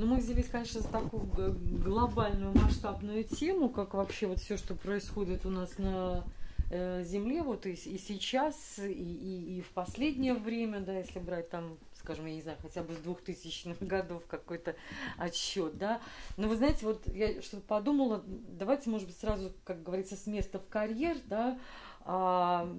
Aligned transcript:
Ну, 0.00 0.06
мы 0.06 0.16
взялись, 0.16 0.48
конечно, 0.48 0.80
за 0.80 0.88
такую 0.88 1.26
глобальную 1.26 2.54
масштабную 2.54 3.22
тему, 3.22 3.68
как 3.68 3.92
вообще 3.92 4.28
вот 4.28 4.38
все, 4.38 4.56
что 4.56 4.74
происходит 4.74 5.44
у 5.44 5.50
нас 5.50 5.76
на 5.76 6.24
э, 6.70 7.04
Земле, 7.04 7.42
вот 7.42 7.66
и, 7.66 7.72
и 7.72 7.98
сейчас, 7.98 8.78
и, 8.78 8.90
и, 8.90 9.58
и 9.58 9.60
в 9.60 9.68
последнее 9.72 10.32
время, 10.32 10.80
да, 10.80 10.96
если 10.96 11.18
брать 11.18 11.50
там 11.50 11.76
скажем, 11.96 12.24
я 12.24 12.34
не 12.34 12.40
знаю, 12.40 12.56
хотя 12.62 12.82
бы 12.82 12.94
с 12.94 12.96
2000-х 12.96 13.84
годов 13.84 14.22
какой-то 14.26 14.74
отсчет, 15.18 15.76
да. 15.76 16.00
Но 16.38 16.48
вы 16.48 16.56
знаете, 16.56 16.86
вот 16.86 17.06
я 17.08 17.42
что-то 17.42 17.62
подумала, 17.66 18.24
давайте, 18.26 18.88
может 18.88 19.06
быть, 19.06 19.18
сразу, 19.18 19.52
как 19.64 19.82
говорится, 19.82 20.16
с 20.16 20.26
места 20.26 20.58
в 20.58 20.66
карьер, 20.66 21.18
да, 21.26 21.58
а, 22.06 22.74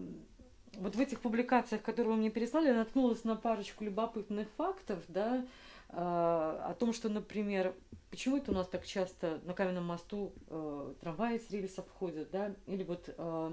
вот 0.73 0.95
в 0.95 0.99
этих 0.99 1.19
публикациях, 1.19 1.83
которые 1.83 2.13
вы 2.13 2.17
мне 2.17 2.31
переслали, 2.31 2.69
я 2.69 2.73
наткнулась 2.73 3.23
на 3.23 3.35
парочку 3.35 3.83
любопытных 3.83 4.47
фактов, 4.57 5.03
да, 5.07 5.45
о 5.93 6.75
том, 6.79 6.93
что, 6.93 7.09
например, 7.09 7.73
почему 8.11 8.37
это 8.37 8.51
у 8.51 8.53
нас 8.53 8.67
так 8.67 8.85
часто 8.85 9.39
на 9.45 9.53
Каменном 9.53 9.85
мосту 9.85 10.33
э, 10.47 10.93
трамваи 10.99 11.39
с 11.39 11.49
рельсов 11.49 11.89
ходят, 11.97 12.29
да, 12.31 12.53
или 12.67 12.83
вот 12.83 13.05
э, 13.07 13.51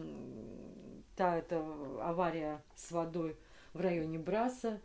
та 1.17 1.39
эта 1.39 1.65
авария 2.03 2.63
с 2.75 2.91
водой 2.91 3.37
в 3.73 3.81
районе 3.81 4.19
Браса, 4.19 4.81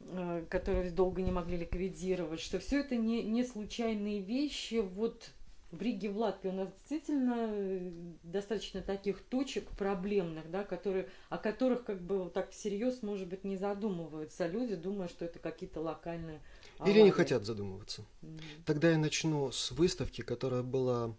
э, 0.00 0.44
которую 0.48 0.90
долго 0.92 1.22
не 1.22 1.30
могли 1.30 1.58
ликвидировать, 1.58 2.40
что 2.40 2.58
все 2.58 2.80
это 2.80 2.96
не, 2.96 3.22
не 3.22 3.44
случайные 3.44 4.20
вещи, 4.20 4.76
вот 4.76 5.30
в 5.72 5.82
Риге, 5.82 6.10
в 6.10 6.18
Латвии 6.18 6.48
у 6.48 6.52
нас 6.52 6.68
действительно 6.68 7.48
э, 7.50 7.90
достаточно 8.22 8.82
таких 8.82 9.22
точек 9.22 9.68
проблемных, 9.70 10.50
да, 10.50 10.64
которые, 10.64 11.08
о 11.28 11.38
которых 11.38 11.84
как 11.84 12.00
бы 12.00 12.24
вот 12.24 12.34
так 12.34 12.50
всерьез, 12.50 13.02
может 13.02 13.26
быть, 13.26 13.44
не 13.44 13.56
задумываются 13.56 14.46
люди, 14.46 14.76
думая, 14.76 15.08
что 15.08 15.24
это 15.24 15.38
какие-то 15.38 15.80
локальные 15.80 16.40
аварии. 16.78 16.94
Или 16.94 17.02
не 17.02 17.10
хотят 17.10 17.44
задумываться. 17.44 18.02
Mm-hmm. 18.22 18.40
Тогда 18.64 18.90
я 18.90 18.98
начну 18.98 19.50
с 19.50 19.72
выставки, 19.72 20.22
которая 20.22 20.62
была 20.62 21.14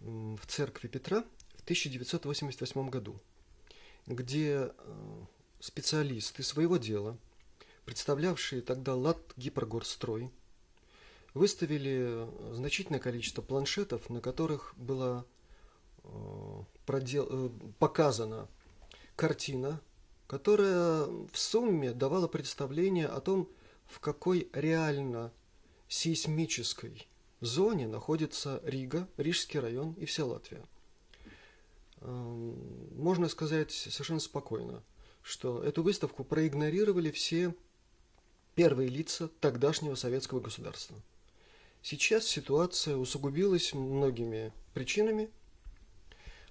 в 0.00 0.46
церкви 0.46 0.88
Петра 0.88 1.24
в 1.56 1.62
1988 1.62 2.88
году, 2.90 3.16
где 4.06 4.70
э, 4.72 5.24
специалисты 5.58 6.42
своего 6.42 6.76
дела, 6.76 7.18
представлявшие 7.84 8.62
тогда 8.62 8.94
Лат 8.94 9.18
Гипрогорстрой, 9.36 10.30
выставили 11.34 12.28
значительное 12.54 13.00
количество 13.00 13.42
планшетов, 13.42 14.08
на 14.10 14.20
которых 14.20 14.74
была 14.76 15.24
э, 16.02 16.62
продел... 16.86 17.26
Э, 17.30 17.50
показана 17.78 18.48
картина, 19.16 19.80
которая 20.26 21.04
в 21.04 21.38
сумме 21.38 21.92
давала 21.92 22.28
представление 22.28 23.06
о 23.06 23.20
том, 23.20 23.48
в 23.86 24.00
какой 24.00 24.48
реально 24.52 25.32
сейсмической 25.88 27.08
зоне 27.40 27.88
находится 27.88 28.60
Рига, 28.64 29.08
Рижский 29.16 29.60
район 29.60 29.92
и 29.94 30.04
вся 30.04 30.24
Латвия. 30.24 30.64
Эм, 32.00 32.94
можно 32.96 33.28
сказать 33.28 33.72
совершенно 33.72 34.20
спокойно, 34.20 34.82
что 35.22 35.62
эту 35.62 35.82
выставку 35.82 36.24
проигнорировали 36.24 37.10
все 37.10 37.54
первые 38.54 38.88
лица 38.88 39.28
тогдашнего 39.40 39.94
советского 39.94 40.40
государства– 40.40 40.96
Сейчас 41.82 42.26
ситуация 42.26 42.96
усугубилась 42.96 43.72
многими 43.72 44.52
причинами, 44.74 45.30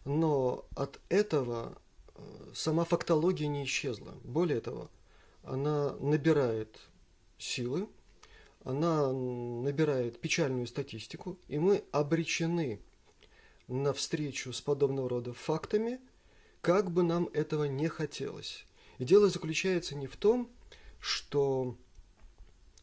но 0.04 0.66
от 0.76 1.00
этого 1.10 1.78
э, 2.16 2.52
сама 2.56 2.84
фактология 2.84 3.48
не 3.48 3.64
исчезла. 3.64 4.18
Более 4.24 4.60
того, 4.60 4.90
она 5.44 5.96
набирает 5.98 6.80
силы, 7.38 7.88
она 8.64 9.12
набирает 9.12 10.20
печальную 10.20 10.66
статистику, 10.66 11.38
и 11.48 11.60
мы 11.60 11.84
обречены 11.92 12.82
на 13.68 13.94
встречу 13.94 14.52
с 14.52 14.62
подобного 14.62 15.10
рода 15.10 15.34
фактами, 15.34 16.00
как 16.62 16.92
бы 16.92 17.04
нам 17.04 17.30
этого 17.34 17.66
не 17.66 17.88
хотелось. 17.88 18.66
И 18.98 19.06
дело 19.06 19.30
заключается 19.30 19.96
не 19.96 20.08
в 20.08 20.18
том, 20.18 20.50
что 21.00 21.78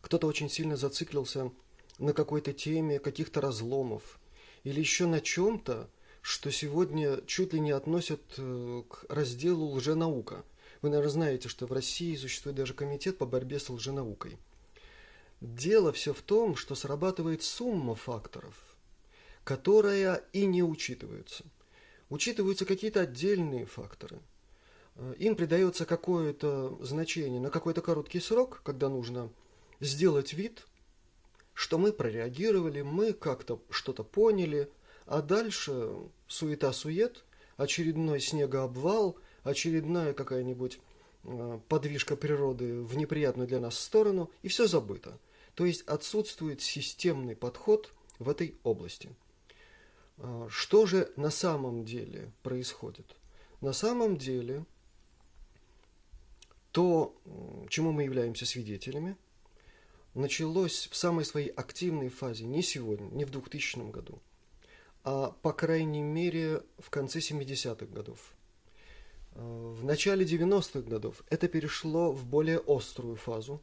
кто-то 0.01 0.28
очень 0.28 0.49
сильно 0.49 0.77
зациклился 0.77 1.51
на 1.99 2.12
какой-то 2.12 2.53
теме 2.53 2.99
каких-то 2.99 3.41
разломов 3.41 4.19
или 4.65 4.81
еще 4.81 5.07
на 5.07 5.21
чем-то, 5.21 5.89
что 6.21 6.51
сегодня 6.51 7.21
чуть 7.27 7.53
ли 7.53 7.61
не 7.61 7.71
относят 7.71 8.21
э, 8.37 8.83
к 8.89 9.05
разделу 9.09 9.67
лженаука. 9.71 10.45
Вы, 10.83 10.91
наверное, 10.91 11.11
знаете, 11.11 11.49
что 11.49 11.67
в 11.67 11.73
России 11.73 12.17
существует 12.17 12.57
даже 12.57 12.75
комитет 12.75 13.17
по 13.17 13.27
борьбе 13.27 13.61
с 13.61 13.71
лженаукой. 13.71 14.37
Дело 15.41 15.93
все 15.93 16.12
в 16.12 16.23
том, 16.23 16.57
что 16.57 16.75
срабатывает 16.75 17.43
сумма 17.43 17.95
факторов, 17.95 18.55
которая 19.45 20.23
и 20.33 20.47
не 20.47 20.63
учитывается. 20.63 21.45
Учитываются 22.09 22.65
какие-то 22.65 23.03
отдельные 23.03 23.65
факторы. 23.65 24.19
Э, 24.97 25.15
им 25.19 25.37
придается 25.37 25.87
какое-то 25.87 26.77
значение 26.83 27.41
на 27.41 27.51
какой-то 27.51 27.83
короткий 27.83 28.21
срок, 28.21 28.61
когда 28.65 28.89
нужно 28.89 29.31
сделать 29.81 30.33
вид– 30.34 30.67
что 31.56 31.78
мы 31.78 31.91
прореагировали, 31.91 32.83
мы 32.83 33.15
как-то 33.15 33.62
что-то 33.71 34.05
поняли, 34.05 34.71
а 35.06 35.22
дальше 35.22 35.91
суета-сует, 36.28 37.25
очередной 37.56 38.21
снегообвал, 38.21 39.17
очередная 39.43 40.12
какая-нибудь 40.12 40.78
э, 41.25 41.59
подвижка 41.66 42.15
природы 42.15 42.83
в 42.83 42.95
неприятную 42.99 43.49
для 43.49 43.59
нас 43.59 43.78
сторону, 43.78 44.31
и 44.43 44.49
все 44.49 44.66
забыто. 44.66 45.19
То 45.55 45.65
есть 45.65 45.81
отсутствует 45.89 46.61
системный 46.61 47.34
подход 47.34 47.91
в 48.19 48.28
этой 48.28 48.56
области. 48.62 49.16
Э, 50.19 50.49
что 50.50 50.84
же 50.84 51.11
на 51.16 51.31
самом 51.31 51.87
деле 51.87 52.33
происходит? 52.43 53.16
На 53.62 53.72
самом 53.72 54.19
деле 54.19 54.66
то, 56.71 57.16
чему 57.71 57.93
мы 57.93 58.03
являемся 58.03 58.45
свидетелями– 58.45 59.16
началось 60.16 60.88
в 60.91 60.97
самой 60.97 61.25
своей 61.25 61.49
активной 61.49 62.09
фазе 62.09 62.44
не 62.44 62.62
сегодня, 62.62 63.06
не 63.15 63.25
в 63.25 63.31
2000 63.31 63.91
году, 63.91 64.21
а 65.04 65.31
по 65.43 65.53
крайней 65.53 66.03
мере 66.03 66.62
в 66.78 66.91
конце 66.91 67.19
70-х 67.19 67.87
годов. 67.87 68.34
Э, 69.32 69.41
в 69.41 69.84
начале 69.84 70.25
90-х 70.25 70.81
годов 70.88 71.22
это 71.28 71.49
перешло 71.49 72.12
в 72.12 72.25
более 72.25 72.62
острую 72.66 73.16
фазу, 73.16 73.62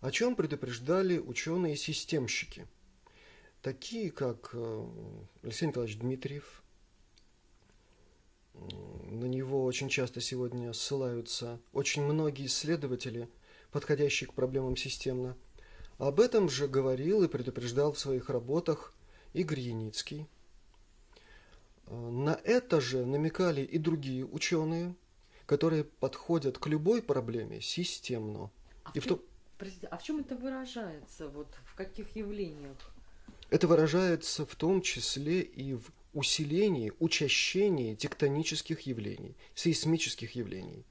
о 0.00 0.10
чем 0.10 0.34
предупреждали 0.34 1.18
ученые-системщики, 1.18 2.66
такие 3.60 4.10
как 4.10 4.50
э, 4.54 4.86
Алексей 5.42 5.66
Николаевич 5.66 5.98
Дмитриев, 5.98 6.62
на 8.54 9.26
него 9.26 9.64
очень 9.64 9.88
часто 9.88 10.20
сегодня 10.20 10.72
ссылаются 10.72 11.60
очень 11.72 12.02
многие 12.02 12.46
исследователи– 12.46 13.28
подходящий 13.72 14.26
к 14.26 14.34
проблемам 14.34 14.76
системно. 14.76 15.36
Об 15.98 16.20
этом 16.20 16.48
же 16.48 16.68
говорил 16.68 17.22
и 17.24 17.28
предупреждал 17.28 17.92
в 17.92 17.98
своих 17.98 18.28
работах 18.28 18.94
Игорь 19.32 19.60
Яницкий. 19.60 20.26
На 21.88 22.38
это 22.44 22.80
же 22.80 23.04
намекали 23.04 23.62
и 23.62 23.78
другие 23.78 24.24
ученые, 24.24 24.94
которые 25.46 25.84
подходят 25.84 26.58
к 26.58 26.66
любой 26.66 27.02
проблеме 27.02 27.60
системно. 27.60 28.50
А, 28.84 28.92
и 28.94 29.00
в, 29.00 29.06
том... 29.06 29.20
а 29.90 29.98
в 29.98 30.02
чем 30.02 30.20
это 30.20 30.36
выражается? 30.36 31.28
Вот 31.28 31.48
в 31.64 31.74
каких 31.74 32.14
явлениях? 32.16 32.76
Это 33.50 33.66
выражается 33.66 34.46
в 34.46 34.54
том 34.54 34.80
числе 34.80 35.40
и 35.42 35.74
в 35.74 35.90
усилении, 36.14 36.92
учащении 36.98 37.94
тектонических 37.94 38.80
явлений, 38.80 39.34
сейсмических 39.54 40.34
явлений. 40.34 40.84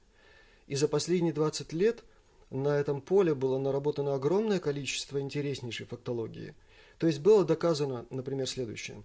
И 0.68 0.76
за 0.76 0.88
последние 0.88 1.32
20 1.32 1.72
лет 1.72 2.04
на 2.52 2.76
этом 2.76 3.00
поле 3.00 3.34
было 3.34 3.58
наработано 3.58 4.14
огромное 4.14 4.60
количество 4.60 5.18
интереснейшей 5.18 5.86
фактологии. 5.86 6.54
То 6.98 7.06
есть 7.06 7.20
было 7.20 7.44
доказано, 7.44 8.06
например, 8.10 8.46
следующее. 8.46 9.02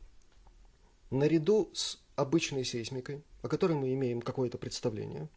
Наряду 1.09 1.71
с 1.73 1.99
обычной 2.17 2.65
сейсмикой, 2.65 3.23
о 3.41 3.47
которой 3.47 3.73
мы 3.73 3.93
имеем 3.93 4.21
какое-то 4.21 4.57
представление, 4.57 5.29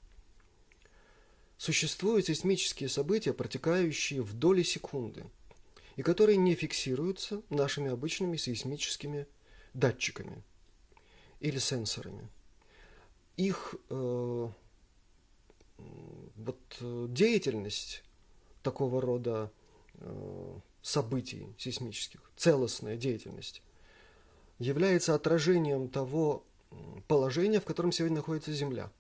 существуют 1.57 2.27
сейсмические 2.27 2.89
события, 2.89 3.33
протекающие 3.33 4.23
в 4.23 4.35
доли 4.35 4.65
секунды, 4.65 5.25
и 5.95 6.03
которые 6.03 6.37
не 6.37 6.55
фиксируются 6.55 7.43
нашими 7.49 7.91
обычными 7.91 8.37
сейсмическими 8.37 9.29
датчиками 9.73 10.43
или 11.39 11.59
сенсорами. 11.59 12.29
Их 13.37 13.77
э, 13.89 14.49
вот 16.45 16.59
э, 16.81 17.07
деятельность 17.09 18.03
такого 18.63 19.01
рода 19.01 19.51
э, 19.95 20.59
событий 20.83 21.47
сейсмических, 21.59 22.21
целостная 22.37 22.97
деятельность, 22.97 23.63
является 24.59 25.15
отражением 25.15 25.89
того 25.89 26.45
положения, 27.09 27.61
в 27.61 27.65
котором 27.65 27.93
сегодня 27.93 28.19
находится 28.19 28.53
Земля. 28.53 28.91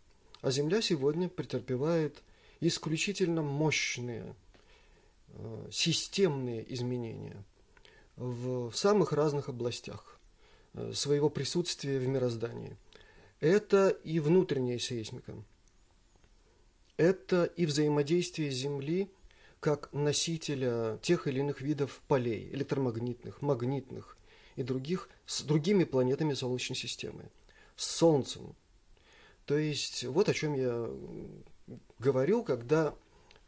А 0.40 0.50
Земля 0.50 0.82
сегодня 0.82 1.28
претерпевает 1.28 2.22
исключительно 2.60 3.42
мощные 3.42 4.34
э, 5.28 5.68
системные 5.70 6.72
изменения. 6.74 7.44
в 8.16 8.72
самых 8.72 9.12
разных 9.12 9.48
областях 9.48 10.18
своего 10.92 11.30
присутствия 11.30 11.98
в 11.98 12.06
мироздании. 12.06 12.76
Это 13.40 13.88
и 13.88 14.20
внутренняя 14.20 14.78
сейсмика, 14.78 15.34
это 17.00 17.44
и 17.44 17.64
взаимодействие 17.64 18.50
Земли 18.50 19.10
как 19.58 19.90
носителя 19.92 20.98
тех 21.00 21.26
или 21.26 21.40
иных 21.40 21.62
видов 21.62 22.02
полей, 22.06 22.50
электромагнитных, 22.52 23.40
магнитных 23.40 24.18
и 24.56 24.62
других, 24.62 25.08
с 25.24 25.40
другими 25.40 25.84
планетами 25.84 26.34
Солнечной 26.34 26.76
системы, 26.76 27.30
с 27.76 27.86
Солнцем. 27.86 28.54
То 29.46 29.56
есть 29.56 30.04
вот 30.04 30.28
о 30.28 30.34
чем 30.34 30.52
я 30.54 30.90
говорю, 31.98 32.44
когда 32.44 32.94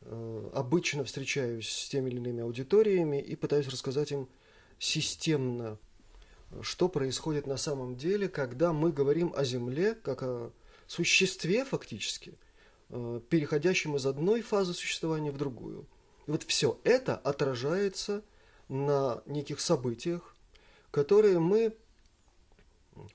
э, 0.00 0.50
обычно 0.54 1.04
встречаюсь 1.04 1.68
с 1.68 1.88
теми 1.90 2.08
или 2.08 2.16
иными 2.16 2.42
аудиториями 2.42 3.20
и 3.20 3.36
пытаюсь 3.36 3.68
рассказать 3.68 4.12
им 4.12 4.28
системно, 4.78 5.78
что 6.62 6.88
происходит 6.88 7.46
на 7.46 7.58
самом 7.58 7.96
деле, 7.96 8.30
когда 8.30 8.72
мы 8.72 8.92
говорим 8.92 9.34
о 9.36 9.44
Земле 9.44 9.94
как 9.94 10.22
о 10.22 10.52
существе 10.86 11.66
фактически, 11.66 12.34
э, 12.92 13.20
переходящем 13.28 13.96
из 13.96 14.06
одной 14.06 14.42
фазы 14.42 14.74
существования 14.74 15.32
в 15.32 15.36
другую. 15.36 15.86
И 16.26 16.30
вот 16.30 16.44
все 16.44 16.78
это 16.84 17.16
отражается 17.16 18.22
на 18.68 19.22
неких 19.26 19.60
событиях, 19.60 20.36
которые 20.90 21.40
мы 21.40 21.74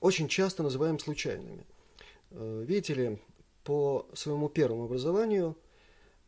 очень 0.00 0.28
часто 0.28 0.62
называем 0.62 0.98
случайными. 0.98 1.64
Э, 2.30 2.64
видите 2.66 2.94
ли, 2.94 3.18
по 3.64 4.08
своему 4.14 4.48
первому 4.48 4.84
образованию 4.84 5.56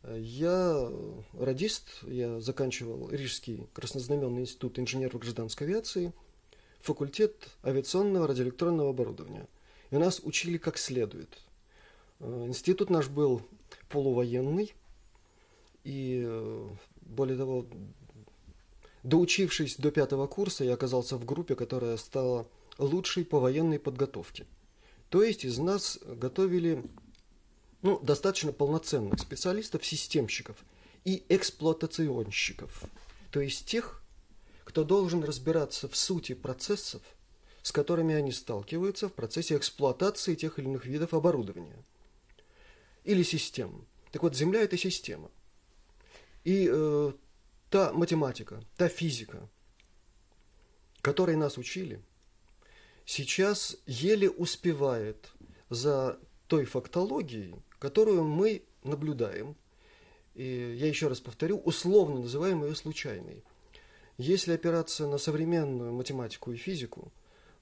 э, 0.02 0.18
я 0.20 0.90
радист, 1.32 2.02
я 2.02 2.40
заканчивал 2.40 3.10
Рижский 3.10 3.66
краснознаменный 3.72 4.42
институт 4.42 4.78
инженеров 4.78 5.20
гражданской 5.20 5.66
авиации, 5.66 6.12
факультет 6.80 7.48
авиационного 7.64 8.26
радиоэлектронного 8.28 8.90
оборудования. 8.90 9.46
И 9.90 9.96
нас 9.96 10.20
учили 10.22 10.56
как 10.56 10.78
следует. 10.78 11.38
Э, 12.20 12.44
институт 12.46 12.90
наш 12.90 13.08
был 13.08 13.42
полувоенный, 13.88 14.74
и 15.82 16.68
более 17.00 17.36
того, 17.36 17.66
доучившись 19.02 19.76
до 19.76 19.90
пятого 19.90 20.26
курса, 20.26 20.64
я 20.64 20.74
оказался 20.74 21.16
в 21.16 21.24
группе, 21.24 21.56
которая 21.56 21.96
стала 21.96 22.46
лучшей 22.78 23.24
по 23.24 23.40
военной 23.40 23.78
подготовке. 23.78 24.46
То 25.08 25.22
есть 25.22 25.44
из 25.44 25.58
нас 25.58 25.98
готовили 26.04 26.84
ну, 27.82 27.98
достаточно 27.98 28.52
полноценных 28.52 29.18
специалистов, 29.18 29.84
системщиков 29.84 30.56
и 31.04 31.24
эксплуатационщиков. 31.28 32.84
То 33.30 33.40
есть 33.40 33.66
тех, 33.66 34.02
кто 34.64 34.84
должен 34.84 35.24
разбираться 35.24 35.88
в 35.88 35.96
сути 35.96 36.34
процессов, 36.34 37.02
с 37.62 37.72
которыми 37.72 38.14
они 38.14 38.32
сталкиваются 38.32 39.08
в 39.08 39.14
процессе 39.14 39.56
эксплуатации 39.56 40.34
тех 40.34 40.58
или 40.58 40.66
иных 40.66 40.86
видов 40.86 41.14
оборудования 41.14 41.84
или 43.04 43.22
систем. 43.22 43.86
Так 44.12 44.22
вот, 44.22 44.34
Земля– 44.34 44.60
это 44.62 44.76
система. 44.76 45.30
И 46.44 46.68
э, 46.70 47.12
та 47.68 47.92
математика, 47.92 48.62
та 48.76 48.88
физика, 48.88 49.48
которой 51.02 51.36
нас 51.36 51.58
учили, 51.58 52.02
сейчас 53.04 53.76
еле 53.86 54.30
успевает 54.30 55.30
за 55.68 56.18
той 56.48 56.64
фактологией, 56.64 57.54
которую 57.78 58.24
мы 58.24 58.64
наблюдаем. 58.82 59.56
И 60.34 60.76
я 60.78 60.88
еще 60.88 61.08
раз 61.08 61.20
повторю, 61.20 61.58
условно 61.58 62.20
называем 62.20 62.64
ее 62.64 62.74
случайной. 62.74 63.44
Если 64.16 64.52
опираться 64.52 65.06
на 65.06 65.18
современную 65.18 65.92
математику 65.92 66.52
и 66.52 66.56
физику, 66.56 67.12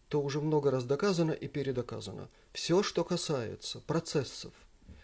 то 0.09 0.21
уже 0.21 0.41
много 0.41 0.71
раз 0.71 0.85
доказано 0.85 1.33
и 1.33 1.49
передоказано. 1.49 2.31
Все, 2.53 2.83
что 2.83 3.05
касается 3.05 3.81
процессов 3.81 4.53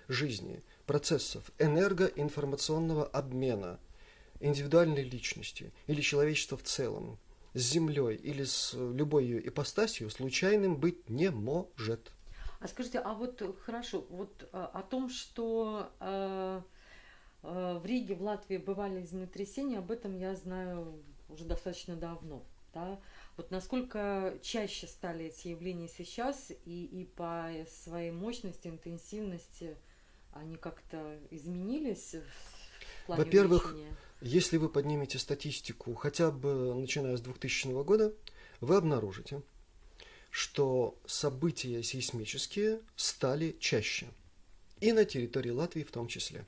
жизни, 0.08 0.62
процессов 0.86 1.50
энергоинформационного 1.58 3.04
обмена– 3.06 3.78
индивидуальной 4.44 5.02
личности 5.02 5.72
или 5.86 6.00
человечества 6.00 6.58
в 6.58 6.62
целом 6.62 7.18
с 7.54 7.60
Землей 7.60 8.16
или 8.16 8.44
с 8.44 8.74
любой 8.74 9.24
ее 9.24 9.48
ипостасью 9.48 10.10
случайным 10.10 10.76
быть 10.76 11.08
не 11.08 11.30
может. 11.30 12.12
А 12.60 12.68
скажите, 12.68 12.98
а 12.98 13.14
вот 13.14 13.42
хорошо, 13.64 14.04
вот 14.08 14.48
а, 14.52 14.66
о 14.66 14.82
том, 14.82 15.08
что 15.08 15.90
э, 16.00 16.62
э, 17.42 17.78
в 17.80 17.86
Риге, 17.86 18.14
в 18.14 18.22
Латвии 18.22 18.56
бывали 18.56 19.02
землетрясения, 19.02 19.78
об 19.78 19.90
этом 19.90 20.16
я 20.16 20.34
знаю 20.34 21.02
уже 21.28 21.44
достаточно 21.44 21.94
давно. 21.94 22.42
Да? 22.72 22.98
Вот 23.36 23.50
насколько 23.50 24.38
чаще 24.42 24.86
стали 24.86 25.26
эти 25.26 25.48
явления 25.48 25.88
сейчас 25.88 26.50
и, 26.64 26.84
и 26.86 27.04
по 27.04 27.50
своей 27.68 28.10
мощности, 28.10 28.68
интенсивности 28.68 29.76
они 30.34 30.56
как-то 30.56 31.18
изменились 31.30 32.14
в 32.14 33.06
плане 33.06 33.24
Во-первых, 33.24 33.66
увеличения? 33.66 33.96
Если 34.20 34.56
вы 34.56 34.68
поднимете 34.68 35.18
статистику 35.18 35.94
хотя 35.94 36.30
бы 36.30 36.74
начиная 36.74 37.16
с 37.16 37.20
2000 37.20 37.82
года, 37.84 38.14
вы 38.60 38.76
обнаружите, 38.76 39.42
что 40.30 40.98
события 41.06 41.82
сейсмические 41.82 42.80
стали 42.96 43.56
чаще. 43.60 44.06
И 44.80 44.92
на 44.92 45.04
территории 45.04 45.50
Латвии 45.50 45.82
в 45.82 45.90
том 45.90 46.08
числе. 46.08 46.46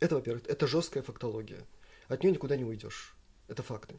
Это, 0.00 0.16
во-первых, 0.16 0.46
это 0.46 0.66
жесткая 0.66 1.02
фактология. 1.02 1.60
От 2.08 2.22
нее 2.22 2.32
никуда 2.32 2.56
не 2.56 2.64
уйдешь. 2.64 3.14
Это 3.48 3.62
факты. 3.62 3.96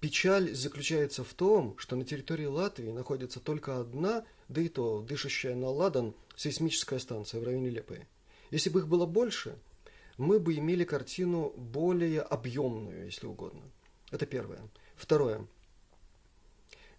Печаль 0.00 0.52
заключается 0.52 1.22
в 1.22 1.32
том, 1.32 1.78
что 1.78 1.94
на 1.94 2.04
территории 2.04 2.46
Латвии 2.46 2.90
находится 2.90 3.38
только 3.38 3.78
одна, 3.78 4.24
да 4.52 4.60
и 4.60 4.68
то 4.68 5.00
дышащая 5.00 5.54
на 5.54 5.70
ладан, 5.70 6.14
сейсмическая 6.36 6.98
станция 6.98 7.40
в 7.40 7.44
районе 7.44 7.70
Лепы. 7.70 8.06
Если 8.50 8.70
бы 8.70 8.80
их 8.80 8.88
было 8.88 9.06
больше– 9.06 9.58
мы 10.16 10.38
бы 10.38 10.54
имели 10.54 10.84
картину 10.84 11.50
более 11.56 12.20
объемную, 12.20 13.06
если 13.06 13.26
угодно. 13.26 13.62
Это 14.10 14.26
первое. 14.26 14.68
Второе. 14.94 15.46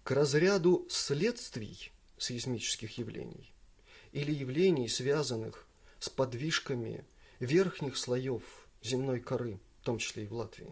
К 0.04 0.12
разряду 0.12 0.86
следствий 0.90 1.92
сейсмических 2.18 2.98
явлений 2.98 3.54
или 4.12 4.32
явлений, 4.32 4.88
связанных 4.88 5.68
с 6.00 6.10
подвижками 6.10 7.06
верхних 7.40 7.98
слоев 7.98 8.44
земной 8.82 9.20
коры, 9.20 9.60
в 9.82 9.86
том 9.86 9.98
числе 9.98 10.24
и 10.24 10.28
в 10.28 10.34
Латвии, 10.34 10.70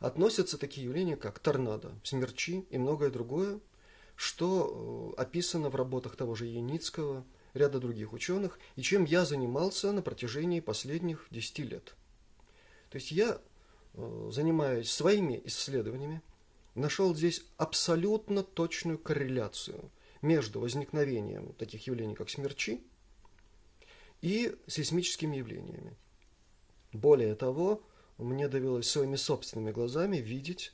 относятся 0.00 0.58
такие 0.58 0.86
явления, 0.86 1.16
как 1.16 1.38
торнадо, 1.38 1.94
смерчи 2.02 2.66
и 2.70 2.78
многое 2.78 3.10
другое, 3.10 3.60
что 4.18 5.14
э, 5.16 5.20
описано 5.22 5.70
в 5.70 5.76
работах 5.76 6.16
того 6.16 6.34
же 6.34 6.46
Яницкого– 6.46 7.24
ряда 7.54 7.78
других 7.78 8.12
ученых, 8.12 8.58
и 8.76 8.82
чем 8.82 9.04
я 9.04 9.24
занимался 9.24 9.92
на 9.92 10.02
протяжении 10.02 10.60
последних 10.60 11.26
10 11.30 11.58
лет. 11.60 11.94
То 12.90 12.96
есть 12.96 13.10
я, 13.10 13.40
э, 13.94 14.28
занимаясь 14.32 14.90
своими 14.90 15.40
исследованиями, 15.44 16.22
нашел 16.74 17.14
здесь 17.14 17.44
абсолютно 17.56 18.42
точную 18.42 18.98
корреляцию 18.98 19.90
между 20.22 20.60
возникновением 20.60 21.52
таких 21.54 21.86
явлений, 21.86 22.14
как 22.14 22.30
смерчи, 22.30 22.82
и 24.20 24.56
сейсмическими 24.66 25.36
явлениями. 25.36 25.96
Более 26.92 27.34
того, 27.34 27.82
мне 28.16 28.48
довелось 28.48 28.90
своими 28.90 29.16
собственными 29.16 29.70
глазами 29.70 30.16
видеть 30.16 30.72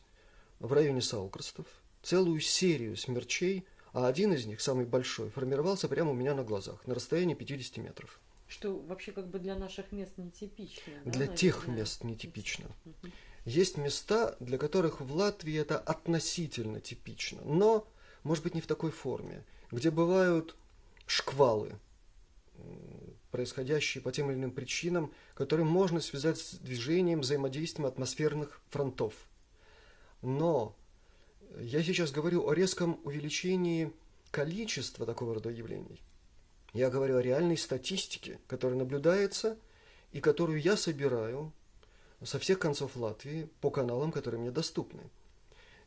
в 0.61 0.73
районе 0.73 1.03
Саукростов 1.03 1.67
целую 2.05 2.41
серию 2.41 2.97
смерчей– 2.97 3.67
а 3.95 4.09
один 4.09 4.33
из 4.33 4.45
них, 4.45 4.61
самый 4.61 4.87
большой, 4.87 5.31
формировался 5.31 5.89
прямо 5.89 6.11
у 6.11 6.15
меня 6.15 6.35
на 6.35 6.43
глазах, 6.43 6.85
на 6.85 6.97
расстоянии 6.97 7.35
50 7.35 7.77
метров. 7.77 8.21
Что 8.49 8.77
вообще 8.77 9.13
как 9.13 9.29
бы 9.29 9.39
для 9.39 9.55
наших 9.55 9.93
мест 9.93 10.15
нетипично. 10.17 10.93
Да, 11.05 11.11
для 11.13 11.13
наверное? 11.13 11.37
тех 11.37 11.69
мест 11.69 12.03
нетипично. 12.03 12.67
Есть 13.45 13.79
места, 13.79 14.37
для 14.41 14.59
которых 14.59 15.01
в 15.01 15.15
Латвии 15.15 15.57
это 15.57 15.79
относительно 15.79 16.81
типично, 16.81 17.41
но, 17.45 17.87
может 18.25 18.43
быть, 18.43 18.55
не 18.55 18.61
в 18.61 18.67
такой 18.67 18.91
форме, 18.91 19.45
где 19.71 19.93
бывают 19.93 20.57
шквалы, 21.07 21.79
происходящие 23.31 24.03
по 24.03 24.11
тем 24.11 24.29
или 24.29 24.39
иным 24.39 24.51
причинам, 24.51 25.13
которые 25.35 25.67
можно 25.67 26.01
связать 26.01 26.41
с 26.41 26.55
движением, 26.55 27.21
взаимодействием 27.21 27.87
атмосферных 27.87 28.61
фронтов. 28.71 29.15
Но 30.21 30.75
я 31.61 31.83
сейчас 31.83 32.11
говорю 32.11 32.47
о 32.49 32.53
резком 32.53 33.01
увеличении 33.05 33.93
количества 34.31 35.07
такого 35.07 35.35
рода 35.35 35.51
явлений. 35.51 36.03
Я 36.73 36.91
говорю 36.91 37.19
о 37.19 37.23
реальной 37.23 37.57
статистике, 37.57 38.41
которая 38.49 38.79
наблюдается 38.79 39.57
и 40.13 40.21
которую 40.21 40.61
я 40.61 40.77
собираю 40.77 41.53
со 42.23 42.39
всех 42.39 42.59
концов 42.59 42.97
Латвии 42.97 43.49
по 43.61 43.71
каналам, 43.71 44.11
которые 44.11 44.41
мне 44.41 44.51
доступны. 44.51 45.03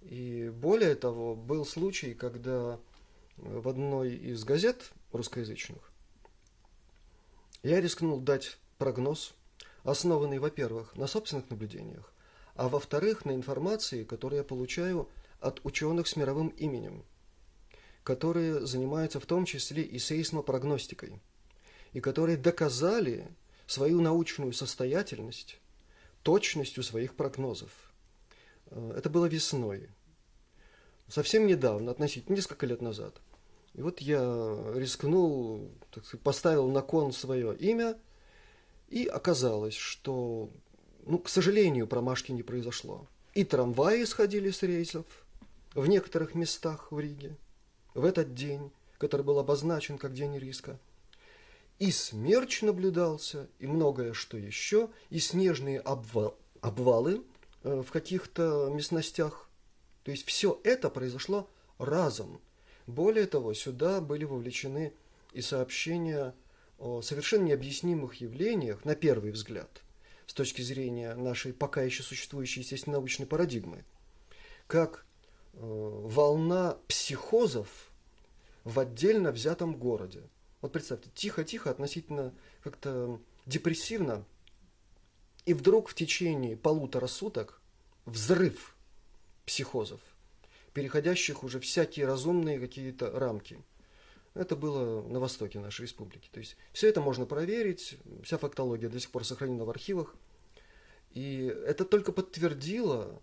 И 0.01 0.49
более 0.49 0.95
того, 0.95 1.35
был 1.35 1.65
случай, 1.65 2.13
когда 2.13 2.79
в 3.35 3.67
одной 3.67 4.15
из 4.15 4.43
газет 4.43 4.91
русскоязычных 5.11 5.91
я 7.63 7.81
рискнул 7.81 8.19
дать 8.19 8.57
прогноз, 8.77 9.33
основанный, 9.83 10.39
во-первых, 10.39 10.95
на 10.95 11.07
собственных 11.07 11.49
наблюдениях, 11.49 12.13
а 12.55 12.69
во-вторых, 12.69 13.25
на 13.25 13.31
информации, 13.31 14.03
которую 14.03 14.39
я 14.39 14.43
получаю 14.43 15.09
от 15.39 15.63
ученых 15.63 16.07
с 16.07 16.15
мировым 16.15 16.49
именем, 16.49 17.03
которые 18.03 18.65
занимаются 18.65 19.19
в 19.19 19.25
том 19.25 19.45
числе 19.45 19.83
и 19.83 19.99
сейсмопрогностикой, 19.99 21.19
и 21.93 21.99
которые 21.99 22.37
доказали 22.37 23.27
свою 23.65 24.01
научную 24.01 24.53
состоятельность 24.53 25.59
точностью 26.23 26.83
своих 26.83 27.15
прогнозов. 27.15 27.71
Э, 28.67 28.95
это 28.97 29.09
было 29.09 29.25
весной, 29.25 29.89
совсем 31.07 31.47
недавно, 31.47 31.91
относительно 31.91 32.35
несколько 32.35 32.65
лет 32.65 32.81
назад. 32.81 33.21
И 33.73 33.81
вот 33.81 33.99
я 33.99 34.19
рискнул, 34.75 35.69
так 35.91 36.05
сказать, 36.05 36.23
поставил 36.23 36.69
на 36.69 36.81
кон 36.81 37.13
свое 37.13 37.55
имя, 37.57 37.97
и 38.89 39.05
оказалось, 39.05 39.75
что, 39.75 40.49
ну, 41.05 41.19
к 41.19 41.29
сожалению, 41.29 41.87
промашки 41.87 42.31
не 42.31 42.43
произошло. 42.43 43.07
И 43.33 43.43
трамваи 43.43 44.03
сходили 44.05 44.49
с 44.49 44.63
рейсов 44.63 45.05
в 45.77 45.87
некоторых 45.87 46.33
местах 46.33 46.91
в 46.91 46.99
Риге 46.99 47.37
в 47.93 48.03
этот 48.03 48.33
день, 48.33 48.71
который 48.97 49.21
был 49.21 49.37
обозначен 49.37 49.99
как 49.99 50.11
день 50.11 50.35
риска. 50.37 50.79
И 51.77 51.91
смерч 51.91 52.63
наблюдался, 52.63 53.47
и 53.59 53.67
многое 53.67 54.13
что 54.13 54.37
еще, 54.37 54.89
и 55.11 55.19
снежные 55.19 55.79
обвал, 55.79 56.35
обвалы 56.61 57.23
э, 57.63 57.83
в 57.85 57.91
каких-то 57.91 58.71
местностях. 58.73 59.47
То 60.03 60.09
есть 60.09 60.25
все 60.25 60.59
это 60.63 60.89
произошло 60.89 61.47
разом. 61.77 62.41
Более 62.87 63.27
того, 63.27 63.53
сюда 63.53 64.01
были 64.01 64.23
вовлечены 64.23 64.93
и 65.31 65.41
сообщения 65.41 66.33
о 66.79 67.03
совершенно 67.03 67.43
необъяснимых 67.43 68.15
явлениях, 68.15 68.83
на 68.83 68.95
первый 68.95 69.29
взгляд, 69.29 69.83
с 70.25 70.33
точки 70.33 70.63
зрения 70.63 71.13
нашей 71.13 71.53
пока 71.53 71.83
еще 71.83 72.01
существующей 72.01 72.61
естественно-научной 72.61 73.27
парадигмы, 73.27 73.85
как 74.65 75.05
волна 75.59 76.77
психозов 76.87 77.91
в 78.63 78.79
отдельно 78.79 79.31
взятом 79.31 79.75
городе. 79.75 80.23
Вот 80.61 80.71
представьте, 80.71 81.09
тихо-тихо, 81.13 81.69
относительно 81.69 82.33
как-то 82.63 83.19
депрессивно, 83.45 84.25
и 85.45 85.53
вдруг 85.53 85.89
в 85.89 85.93
течение 85.93 86.57
полутора 86.57 87.07
суток 87.07 87.61
взрыв 88.05 88.75
психозов– 89.45 90.01
переходящих 90.77 91.43
уже 91.43 91.59
всякие 91.59 92.05
разумные 92.05 92.59
какие-то 92.59 93.09
рамки. 93.09 93.57
Это 94.35 94.55
было 94.55 95.01
на 95.01 95.19
востоке 95.19 95.57
нашей 95.57 95.81
республики. 95.81 96.29
То 96.31 96.39
есть 96.39 96.55
все 96.71 96.87
это 96.87 97.01
можно 97.01 97.25
проверить, 97.25 97.97
вся 98.23 98.37
фактология 98.37 98.87
до 98.87 98.99
сих 98.99 99.09
пор 99.09 99.25
сохранена 99.25 99.65
в 99.65 99.71
архивах. 99.71 100.15
И 101.09 101.51
это 101.65 101.83
только 101.83 102.11
подтвердило 102.11 103.07
э, 103.09 103.17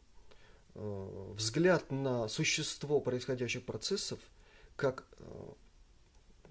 взгляд 0.74 1.90
на 1.90 2.28
существо 2.28 3.00
происходящих 3.00 3.64
процессов 3.64 4.18
как, 4.76 5.06
э, 5.18 5.24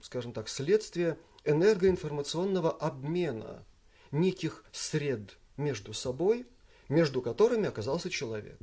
скажем 0.01 0.33
так, 0.33 0.47
следствие 0.47 1.17
энергоинформационного 1.43 2.71
обмена 2.71 3.65
неких 4.11 4.63
сред 4.71 5.37
между 5.57 5.93
собой, 5.93 6.47
между 6.89 7.21
которыми 7.21 7.67
оказался 7.67 8.09
человек. 8.09 8.59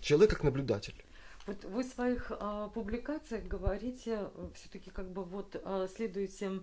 Человек 0.00 0.30
как 0.30 0.42
наблюдатель. 0.44 1.04
Вот 1.46 1.64
вы 1.64 1.82
в 1.82 1.86
своих 1.86 2.30
э, 2.30 2.68
публикациях 2.72 3.44
говорите, 3.44 4.30
э, 4.32 4.48
все-таки 4.54 4.90
как 4.90 5.10
бы 5.10 5.24
вот 5.24 5.56
э, 5.62 5.88
следуете 5.94 6.60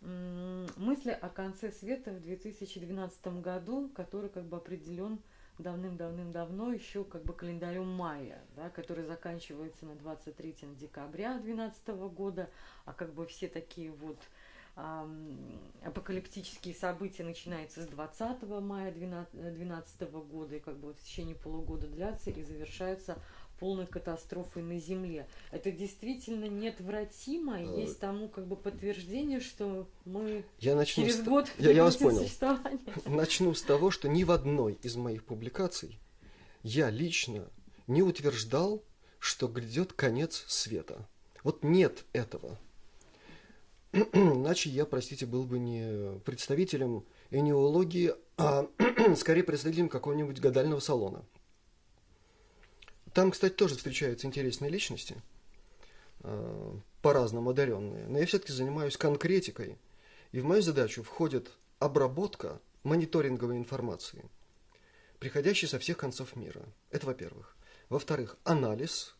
э, 0.00 0.66
мысли 0.76 1.10
о 1.10 1.28
конце 1.28 1.70
света 1.70 2.10
в 2.10 2.20
2012 2.20 3.26
году, 3.40 3.90
который 3.94 4.28
как 4.28 4.44
бы 4.44 4.56
определен 4.56 5.20
давным-давным-давно 5.62 6.72
еще 6.72 7.04
как 7.04 7.24
бы 7.24 7.32
календарем 7.32 7.86
мая, 7.88 8.42
да, 8.56 8.70
который 8.70 9.04
заканчивается 9.04 9.86
на 9.86 9.94
23 9.96 10.56
декабря 10.78 11.34
2012 11.34 11.88
года, 12.14 12.50
а 12.84 12.92
как 12.92 13.12
бы 13.14 13.26
все 13.26 13.48
такие 13.48 13.90
вот 13.90 14.18
апокалиптические 15.84 16.74
события 16.74 17.24
начинаются 17.24 17.82
с 17.82 17.86
20 17.86 18.42
мая 18.60 18.92
2012 18.92 20.02
года 20.12 20.56
и 20.56 20.60
как 20.60 20.76
бы 20.76 20.88
вот 20.88 20.98
в 20.98 21.04
течение 21.04 21.34
полугода 21.34 21.86
длятся 21.86 22.30
и 22.30 22.42
завершаются 22.42 23.18
полной 23.60 23.86
катастрофой 23.86 24.62
на 24.62 24.80
Земле. 24.80 25.26
Это 25.52 25.70
действительно 25.70 26.46
неотвратимо, 26.46 27.56
а... 27.56 27.60
есть 27.60 28.00
тому 28.00 28.28
как 28.28 28.46
бы 28.46 28.56
подтверждение, 28.56 29.40
что 29.40 29.86
мы 30.04 30.44
я 30.58 30.74
начну 30.74 31.04
через 31.04 31.18
с... 31.18 31.22
год 31.22 31.48
я, 31.58 31.70
я 31.70 31.84
вас 31.84 31.96
понял. 31.96 32.26
Начну 33.06 33.54
с 33.54 33.62
того, 33.62 33.90
что 33.90 34.08
ни 34.08 34.24
в 34.24 34.32
одной 34.32 34.78
из 34.82 34.96
моих 34.96 35.24
публикаций 35.24 36.00
я 36.62 36.90
лично 36.90 37.48
не 37.86 38.02
утверждал, 38.02 38.82
что 39.18 39.46
грядет 39.46 39.92
конец 39.92 40.44
света. 40.48 41.06
Вот 41.44 41.62
нет 41.62 42.04
этого. 42.12 42.58
Иначе 43.92 44.70
я, 44.70 44.86
простите, 44.86 45.26
был 45.26 45.44
бы 45.44 45.58
не 45.58 46.18
представителем 46.20 47.04
энеологии, 47.30 48.14
а 48.36 48.66
скорее 49.16 49.42
представителем 49.42 49.88
какого-нибудь 49.88 50.40
гадального 50.40 50.80
салона. 50.80 51.24
Там, 53.12 53.30
кстати, 53.32 53.52
тоже 53.52 53.76
встречаются 53.76 54.26
интересные 54.26 54.70
личности, 54.70 55.16
э, 56.20 56.74
по-разному 57.02 57.50
одаренные. 57.50 58.06
Но 58.06 58.18
я 58.18 58.26
все-таки 58.26 58.52
занимаюсь 58.52 58.96
конкретикой. 58.96 59.78
И 60.32 60.40
в 60.40 60.44
мою 60.44 60.62
задачу 60.62 61.02
входит 61.02 61.50
обработка 61.78 62.60
мониторинговой 62.84 63.56
информации, 63.56 64.24
приходящей 65.18 65.66
со 65.66 65.78
всех 65.78 65.96
концов 65.96 66.36
мира. 66.36 66.62
Это 66.90 67.06
во-первых. 67.06 67.56
Во-вторых, 67.88 68.36
анализ 68.44 69.16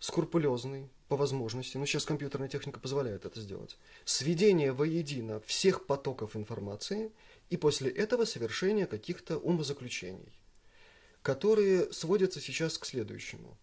скрупулезный 0.00 0.90
по 1.06 1.16
возможности, 1.16 1.76
ну 1.76 1.86
сейчас 1.86 2.04
компьютерная 2.04 2.48
техника 2.48 2.80
позволяет 2.80 3.24
это 3.24 3.40
сделать, 3.40 3.78
сведение 4.04 4.72
воедино 4.72 5.40
всех 5.40 5.86
потоков 5.86 6.34
информации 6.34 7.12
и 7.50 7.56
после 7.56 7.88
этого 7.90 8.24
совершение 8.24 8.86
каких-то 8.86 9.38
умозаключений 9.38 10.32
которые 11.22 11.92
сводятся 11.92 12.40
сейчас 12.40 12.76
к 12.78 12.84
следующему. 12.84 13.56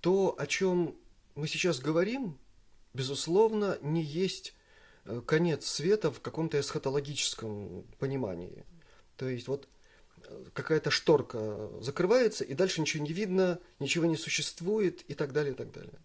То, 0.00 0.34
о 0.38 0.46
чем 0.46 0.96
мы 1.34 1.48
сейчас 1.48 1.78
говорим, 1.78 2.38
безусловно, 2.92 3.78
не 3.80 4.02
есть 4.02 4.54
э, 5.04 5.22
конец 5.24 5.66
света 5.66 6.10
в 6.10 6.20
каком-то 6.20 6.60
эсхатологическом 6.60 7.84
понимании. 7.98 8.66
То 9.16 9.28
есть 9.28 9.48
вот 9.48 9.68
э, 10.24 10.44
какая-то 10.52 10.90
шторка 10.90 11.70
закрывается, 11.80 12.44
и 12.44 12.54
дальше 12.54 12.80
ничего 12.80 13.04
не 13.04 13.12
видно, 13.12 13.60
ничего 13.78 14.04
не 14.04 14.16
существует 14.16 15.02
и 15.08 15.14
так 15.14 15.32
далее, 15.32 15.54
и 15.54 15.56
так 15.56 15.70
далее. 15.72 15.98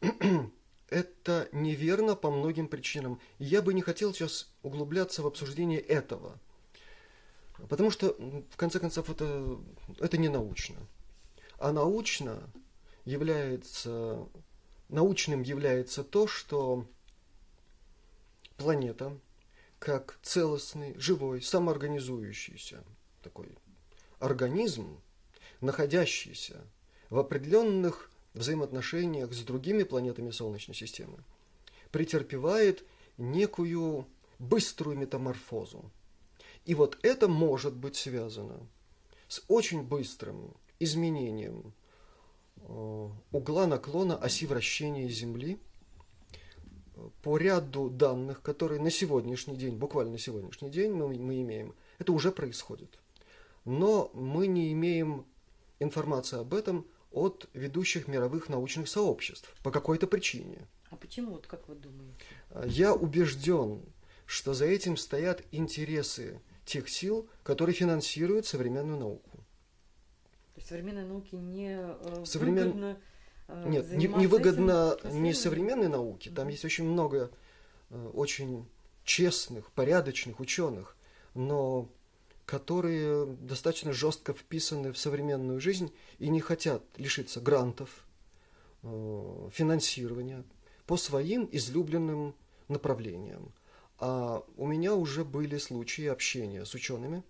Это 0.90 1.48
неверно 1.52 2.14
по 2.14 2.30
многим 2.30 2.68
причинам. 2.68 3.20
Я 3.38 3.62
бы 3.62 3.72
не 3.72 3.80
хотел 3.80 4.12
сейчас 4.12 4.52
углубляться 4.62 5.22
в 5.22 5.26
обсуждение 5.26 5.80
этого– 5.80 6.38
Потому 7.68 7.90
что, 7.90 8.16
в 8.50 8.56
конце 8.56 8.78
концов, 8.78 9.10
это, 9.10 9.58
это 9.98 10.18
не 10.18 10.28
научно. 10.28 10.76
А 11.58 11.72
научно 11.72 12.50
является, 13.04 14.26
научным 14.88 15.42
является 15.42 16.02
то, 16.02 16.26
что 16.26 16.86
планета, 18.56 19.18
как 19.78 20.18
целостный, 20.22 20.94
живой, 20.98 21.42
самоорганизующийся 21.42 22.84
такой 23.22 23.56
организм, 24.18 25.00
находящийся 25.60 26.60
в 27.10 27.18
определенных 27.18 28.10
взаимоотношениях 28.34 29.32
с 29.32 29.42
другими 29.42 29.82
планетами 29.82 30.30
Солнечной 30.30 30.74
системы, 30.74 31.18
претерпевает 31.90 32.84
некую 33.18 34.06
быструю 34.38 34.96
метаморфозу. 34.96 35.90
И 36.64 36.74
вот 36.74 36.98
это 37.02 37.28
может 37.28 37.74
быть 37.74 37.96
связано 37.96 38.66
с 39.28 39.42
очень 39.48 39.82
быстрым 39.82 40.54
изменением 40.78 41.74
э, 42.56 43.08
угла 43.32 43.66
наклона 43.66 44.16
оси 44.16 44.46
вращения 44.46 45.08
Земли 45.08 45.58
по 47.22 47.36
ряду 47.36 47.88
данных, 47.90 48.42
которые 48.42 48.80
на 48.80 48.90
сегодняшний 48.90 49.56
день, 49.56 49.76
буквально 49.76 50.12
на 50.12 50.18
сегодняшний 50.18 50.70
день 50.70 50.92
мы, 50.92 51.08
мы 51.08 51.40
имеем, 51.42 51.74
это 51.98 52.12
уже 52.12 52.30
происходит. 52.30 52.98
Но 53.64 54.10
мы 54.14 54.46
не 54.46 54.72
имеем 54.72 55.26
информации 55.80 56.38
об 56.38 56.54
этом 56.54 56.86
от 57.10 57.48
ведущих 57.52 58.08
мировых 58.08 58.48
научных 58.48 58.88
сообществ 58.88 59.54
по 59.62 59.70
какой-то 59.70 60.06
причине. 60.06 60.66
А 60.90 60.96
почему, 60.96 61.32
вот 61.32 61.46
как 61.46 61.68
вы 61.68 61.74
думаете? 61.74 62.14
Я 62.66 62.94
убежден, 62.94 63.82
что 64.26 64.54
за 64.54 64.66
этим 64.66 64.96
стоят 64.96 65.42
интересы 65.52 66.40
тех 66.64 66.88
сил, 66.88 67.28
которые 67.42 67.74
финансируют 67.74 68.46
современную 68.46 68.98
науку. 68.98 69.38
То 70.54 70.58
есть 70.58 70.68
современной 70.68 71.04
науке 71.04 71.36
не 71.36 71.76
э, 71.78 72.24
Современ... 72.24 72.64
выгодно 72.64 72.98
э, 73.48 73.68
Нет, 73.68 73.90
не, 73.90 74.06
не 74.06 74.26
выгодно 74.26 74.96
не 75.04 75.32
современной 75.32 75.88
науке. 75.88 76.30
Там 76.30 76.48
есть 76.48 76.64
очень 76.64 76.84
много 76.84 77.30
э, 77.90 78.10
очень 78.12 78.66
честных, 79.04 79.70
порядочных 79.72 80.40
ученых, 80.40 80.96
но 81.34 81.88
которые 82.44 83.26
достаточно 83.26 83.92
жестко 83.92 84.34
вписаны 84.34 84.92
в 84.92 84.98
современную 84.98 85.60
жизнь 85.60 85.92
и 86.18 86.28
не 86.28 86.40
хотят 86.40 86.82
лишиться 86.96 87.40
грантов, 87.40 88.04
э, 88.82 89.48
финансирования 89.52 90.44
по 90.86 90.96
своим 90.96 91.48
излюбленным 91.50 92.34
направлениям. 92.68 93.52
А 94.04 94.42
у 94.56 94.66
меня 94.66 94.96
уже 94.96 95.24
были 95.24 95.58
случаи 95.58 96.06
общения 96.06 96.64
с 96.64 96.74
учеными, 96.74 97.22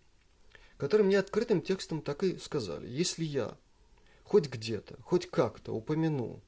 которые 0.78 1.06
мне 1.06 1.18
открытым 1.18 1.60
текстом 1.60 2.00
так 2.00 2.22
и 2.22 2.38
сказали. 2.38 2.88
Если 2.88 3.24
я 3.24 3.58
хоть 4.24 4.48
где-то, 4.48 4.96
хоть 5.02 5.28
как-то 5.28 5.74
упомяну 5.74 6.40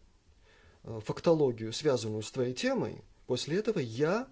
э, 0.85 0.99
фактологию, 1.05 1.75
связанную 1.75 2.23
с 2.23 2.33
твоей 2.33 2.55
темой, 2.55 3.03
после 3.27 3.59
этого 3.59 3.81
я 3.81 4.27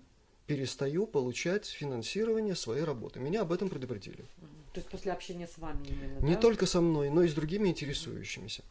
перестаю 0.47 1.07
получать 1.07 1.67
финансирование 1.67 2.57
своей 2.57 2.85
работы. 2.85 3.21
Меня 3.21 3.43
об 3.43 3.53
этом 3.53 3.69
предупредили. 3.69 4.25
То 4.73 4.81
есть 4.81 4.89
после 4.89 5.13
общения 5.13 5.47
с 5.47 5.59
вами 5.59 5.87
именно, 5.89 6.25
Не 6.25 6.37
да? 6.37 6.41
только 6.41 6.65
со 6.65 6.81
мной, 6.81 7.11
но 7.11 7.23
и 7.23 7.29
с 7.29 7.35
другими 7.35 7.69
интересующимися. 7.69 8.65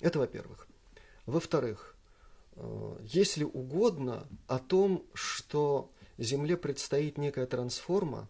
Это 0.00 0.18
во-первых. 0.18 0.66
Во-вторых, 1.26 1.95
если 3.02 3.44
угодно 3.44 4.26
о 4.46 4.58
том, 4.58 5.04
что 5.12 5.92
Земле 6.18 6.56
предстоит 6.56 7.18
некая 7.18 7.46
трансформа, 7.46 8.28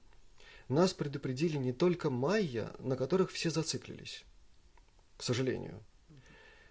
нас 0.68 0.92
предупредили 0.92 1.56
не 1.56 1.72
только 1.72 2.10
майя, 2.10 2.72
на 2.80 2.96
которых 2.96 3.30
все 3.30 3.50
зациклились, 3.50 4.24
к 5.16 5.22
сожалению. 5.22 5.80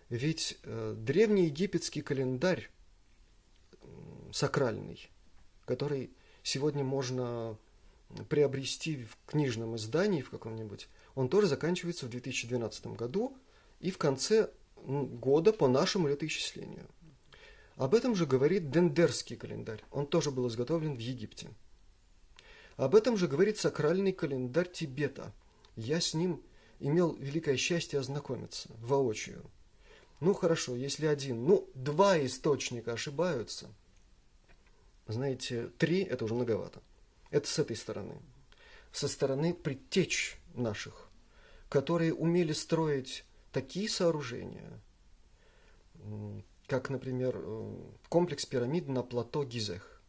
Ведь 0.10 0.58
э, 0.64 0.94
древний 0.98 1.46
египетский 1.46 2.02
календарь 2.02 2.70
сакральный, 4.34 5.10
который 5.66 6.12
сегодня 6.44 6.84
можно 6.84 7.58
приобрести 8.30 9.06
в 9.06 9.18
книжном 9.26 9.78
издании 9.78 10.22
в 10.22 10.30
каком-нибудь, 10.30 10.90
он 11.16 11.30
тоже 11.30 11.48
заканчивается 11.48 12.06
в 12.06 12.10
2012 12.10 12.88
году 12.88 13.38
и 13.80 13.92
в 13.92 13.98
конце 13.98 14.52
года 14.76 15.54
по 15.54 15.68
нашему 15.68 16.08
летоисчислению. 16.10 16.88
Об 17.76 17.94
этом 17.94 18.16
же 18.16 18.26
говорит 18.26 18.72
Дендерский 18.72 19.36
календарь. 19.36 19.84
Он 19.92 20.08
тоже 20.08 20.32
был 20.32 20.48
изготовлен 20.48 20.96
в 20.96 21.00
Египте. 21.00 21.50
Об 22.78 22.96
этом 22.96 23.18
же 23.18 23.28
говорит 23.28 23.58
сакральный 23.58 24.14
календарь 24.14 24.72
Тибета. 24.72 25.34
Я 25.76 26.00
с 26.00 26.14
ним 26.14 26.42
имел 26.80 27.14
великое 27.16 27.58
счастье 27.58 28.00
ознакомиться 28.00 28.70
воочию. 28.80 29.44
Ну 30.22 30.34
хорошо, 30.34 30.76
если 30.76 31.06
один, 31.06 31.46
ну 31.46 31.70
два 31.74 32.24
источника 32.26 32.94
ошибаются, 32.94 33.70
знаете, 35.08 35.68
три– 35.78 36.02
это 36.04 36.26
уже 36.26 36.34
многовато. 36.34 36.82
Это 37.30 37.48
с 37.48 37.60
этой 37.60 37.76
стороны. 37.76 38.16
Со 38.92 39.08
стороны 39.08 39.54
предтеч 39.54 40.38
наших, 40.54 41.10
которые 41.70 42.14
умели 42.14 42.54
строить 42.54 43.26
такие 43.52 43.90
сооружения, 43.90 44.80
как, 46.68 46.90
например, 46.90 47.36
э, 47.38 47.76
комплекс 48.10 48.46
пирамид 48.46 48.88
на 48.88 49.04
плато 49.04 49.44
Гизех. 49.44 50.02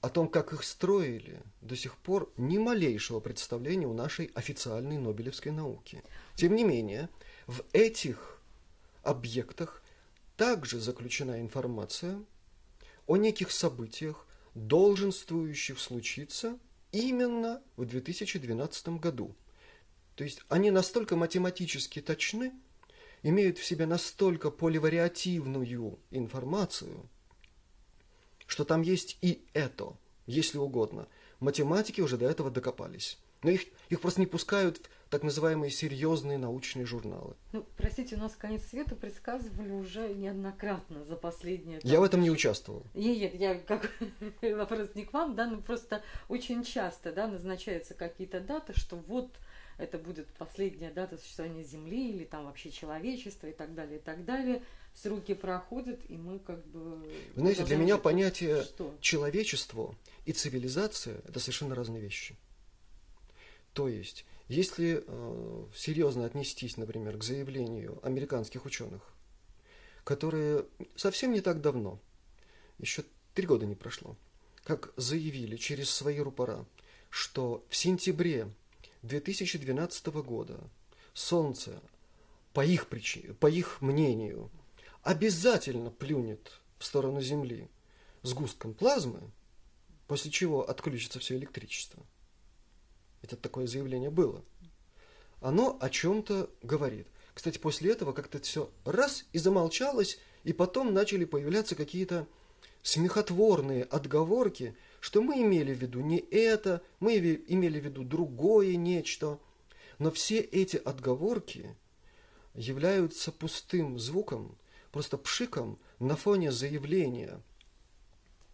О 0.00 0.08
том, 0.08 0.28
как 0.28 0.52
их 0.52 0.62
строили, 0.62 1.42
до 1.60 1.74
сих 1.74 1.96
пор 1.96 2.32
ни 2.36 2.58
малейшего 2.58 3.20
представления 3.20 3.86
у 3.86 3.94
нашей 3.94 4.26
официальной 4.34 4.96
Нобелевской 4.96 5.50
науки. 5.50 6.02
Тем 6.36 6.54
не 6.54 6.62
менее, 6.62 7.08
в 7.46 7.64
этих 7.72 8.40
объектах 9.02 9.82
также 10.36 10.78
заключена 10.78 11.40
информация 11.40 12.22
о 13.06 13.16
неких 13.16 13.50
событиях, 13.50 14.26
долженствующих 14.54 15.80
случиться 15.80 16.58
именно 16.92 17.62
в 17.76 17.84
2012 17.84 19.00
году. 19.00 19.34
То 20.14 20.24
есть 20.24 20.42
они 20.48 20.70
настолько 20.70 21.16
математически 21.16 22.00
точны, 22.00 22.52
имеют 23.22 23.58
в 23.58 23.64
себе 23.64 23.86
настолько 23.86 24.50
поливариативную 24.50 25.98
информацию, 26.10 27.08
что 28.46 28.64
там 28.64 28.82
есть 28.82 29.18
и 29.20 29.46
это, 29.52 29.96
если 30.26 30.58
угодно. 30.58 31.08
Математики 31.40 32.00
уже 32.00 32.16
до 32.16 32.26
этого 32.26 32.50
докопались. 32.50 33.18
Но 33.42 33.50
их, 33.50 33.62
их 33.88 34.00
просто 34.00 34.20
не 34.20 34.26
пускают 34.26 34.78
в 34.78 35.10
так 35.10 35.22
называемые 35.22 35.70
серьезные 35.70 36.38
научные 36.38 36.84
журналы. 36.84 37.34
Ну, 37.52 37.64
простите, 37.76 38.16
у 38.16 38.18
нас 38.18 38.34
конец 38.34 38.64
света 38.66 38.96
предсказывали 38.96 39.70
уже 39.72 40.12
неоднократно 40.12 41.04
за 41.04 41.16
последние... 41.16 41.80
Я 41.82 42.00
в 42.00 42.02
этом 42.02 42.20
не 42.20 42.30
участвовал. 42.30 42.82
Нет, 42.94 43.34
я 43.34 43.54
как 43.54 43.90
вопрос 44.42 44.88
не 44.94 45.04
к 45.04 45.12
вам, 45.12 45.36
да, 45.36 45.46
но 45.46 45.60
просто 45.60 46.02
очень 46.28 46.64
часто, 46.64 47.12
да, 47.12 47.28
назначаются 47.28 47.94
какие-то 47.94 48.40
даты, 48.40 48.78
что 48.78 48.96
вот 48.96 49.30
это 49.78 49.96
будет 49.96 50.26
последняя 50.34 50.90
дата 50.90 51.16
существования 51.16 51.62
Земли 51.62 52.10
или 52.10 52.24
там 52.24 52.44
вообще 52.44 52.70
человечества 52.70 53.46
и 53.46 53.52
так 53.52 53.74
далее, 53.74 53.98
и 53.98 54.02
так 54.02 54.24
далее. 54.24 54.62
Сроки 54.92 55.34
проходят, 55.34 56.00
и 56.08 56.16
мы 56.16 56.40
как 56.40 56.66
бы... 56.66 56.96
Вы 57.34 57.40
знаете, 57.40 57.64
для 57.64 57.76
меня 57.76 57.96
понятие 57.96 58.64
что? 58.64 58.94
человечество 59.00 59.94
и 60.26 60.32
цивилизация– 60.32 61.20
это 61.28 61.38
совершенно 61.38 61.76
разные 61.76 62.02
вещи. 62.02 62.36
То 63.72 63.88
есть, 63.88 64.26
если 64.48 65.04
э, 65.06 65.64
серьезно 65.76 66.26
отнестись, 66.26 66.76
например, 66.76 67.16
к 67.16 67.22
заявлению 67.22 68.00
американских 68.02 68.64
ученых, 68.64 69.02
которые 70.02 70.64
совсем 70.96 71.32
не 71.32 71.40
так 71.40 71.60
давно, 71.60 72.00
еще 72.78 73.04
три 73.34 73.46
года 73.46 73.66
не 73.66 73.76
прошло, 73.76 74.16
как 74.64 74.92
заявили 74.96 75.56
через 75.56 75.90
свои 75.90 76.18
рупора, 76.18 76.66
что 77.10 77.64
в 77.68 77.76
сентябре 77.76 78.48
2012 79.02 80.06
года 80.06 80.58
Солнце, 81.14 81.80
по 82.52 82.64
их, 82.64 82.88
причине, 82.88 83.34
по 83.34 83.46
их 83.48 83.80
мнению, 83.80 84.50
обязательно 85.02 85.90
плюнет 85.90 86.60
в 86.78 86.84
сторону 86.84 87.20
Земли 87.20 87.68
сгустком 88.22 88.74
плазмы, 88.74 89.20
после 90.06 90.30
чего 90.30 90.68
отключится 90.68 91.18
все 91.18 91.36
электричество. 91.36 92.04
Это 93.22 93.36
такое 93.36 93.66
заявление 93.66 94.10
было. 94.10 94.44
Оно 95.40 95.76
о 95.80 95.90
чем-то 95.90 96.50
говорит. 96.62 97.06
Кстати, 97.34 97.58
после 97.58 97.92
этого 97.92 98.12
как-то 98.12 98.40
все 98.40 98.70
раз 98.84 99.24
и 99.32 99.38
замолчалось, 99.38 100.18
и 100.44 100.52
потом 100.52 100.92
начали 100.92 101.24
появляться 101.24 101.76
какие-то 101.76 102.26
смехотворные 102.82 103.84
отговорки, 103.84 104.74
что 105.00 105.22
мы 105.22 105.42
имели 105.42 105.74
в 105.74 105.78
виду 105.78 106.00
не 106.00 106.18
это, 106.18 106.82
мы 107.00 107.16
имели 107.16 107.80
в 107.80 107.84
виду 107.84 108.04
другое 108.04 108.76
нечто. 108.76 109.38
Но 109.98 110.10
все 110.10 110.38
эти 110.38 110.76
отговорки 110.76 111.76
являются 112.54 113.32
пустым 113.32 113.98
звуком, 113.98 114.56
просто 114.92 115.18
пшиком 115.18 115.78
на 115.98 116.16
фоне 116.16 116.52
заявления 116.52 117.40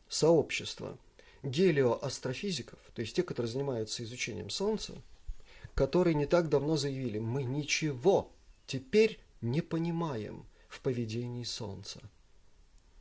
сообщества 0.08 0.98
гелиоастрофизиков, 1.42 2.78
то 2.94 3.02
есть 3.02 3.14
те, 3.14 3.22
которые 3.22 3.52
занимаются 3.52 4.02
изучением 4.02 4.50
Солнца, 4.50 4.94
которые 5.74 6.14
не 6.14 6.26
так 6.26 6.48
давно 6.48 6.76
заявили, 6.76 7.18
мы 7.18 7.42
ничего 7.42 8.32
теперь 8.66 9.20
не 9.40 9.60
понимаем 9.60 10.46
в 10.68 10.80
поведении 10.80 11.44
Солнца. 11.44 12.00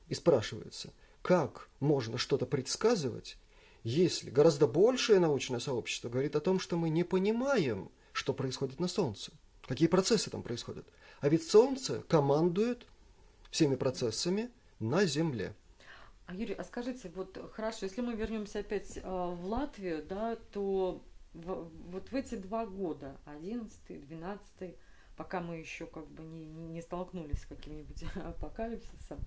И 0.09 0.13
спрашивается, 0.13 0.91
как 1.23 1.69
можно 1.79 2.19
что-то 2.19 2.45
предсказывать, 2.45 3.37
если 3.83 4.29
гораздо 4.29 4.67
большее 4.67 5.19
научное 5.19 5.59
сообщество 5.59 6.09
говорит 6.09 6.35
о 6.35 6.41
том, 6.41 6.59
что 6.59 6.77
мы 6.77 6.89
не 6.89 7.03
понимаем, 7.03 7.89
что 8.11 8.33
происходит 8.33 8.79
на 8.79 8.87
Солнце, 8.87 9.31
какие 9.65 9.87
процессы 9.87 10.29
там 10.29 10.43
происходят. 10.43 10.85
А 11.21 11.29
ведь 11.29 11.47
Солнце 11.47 12.03
командует 12.07 12.85
всеми 13.49 13.75
процессами 13.75 14.51
на 14.79 15.05
Земле. 15.05 15.55
А 16.25 16.35
Юрий, 16.35 16.53
а 16.53 16.63
скажите, 16.63 17.11
вот 17.15 17.37
хорошо, 17.53 17.85
если 17.85 18.01
мы 18.01 18.15
вернемся 18.15 18.59
опять 18.59 18.97
э, 18.97 19.01
в 19.01 19.45
Латвию, 19.45 20.03
да, 20.03 20.37
то 20.51 21.01
в, 21.33 21.69
вот 21.89 22.11
в 22.11 22.15
эти 22.15 22.35
два 22.35 22.65
года, 22.65 23.17
11 23.25 24.07
12 24.07 24.75
пока 25.15 25.41
мы 25.41 25.57
еще 25.57 25.85
как 25.85 26.07
бы 26.07 26.23
не, 26.23 26.45
не 26.45 26.81
столкнулись 26.81 27.41
с 27.41 27.45
каким-нибудь 27.45 28.03
апокалипсисом, 28.15 29.19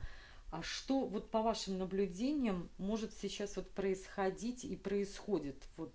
а 0.51 0.63
что 0.63 1.07
вот 1.07 1.31
по 1.31 1.43
вашим 1.43 1.79
наблюдениям 1.79 2.69
может 2.79 3.13
сейчас 3.21 3.57
вот 3.57 3.69
происходить 3.71 4.65
и 4.65 4.77
происходит? 4.77 5.57
Вот 5.77 5.93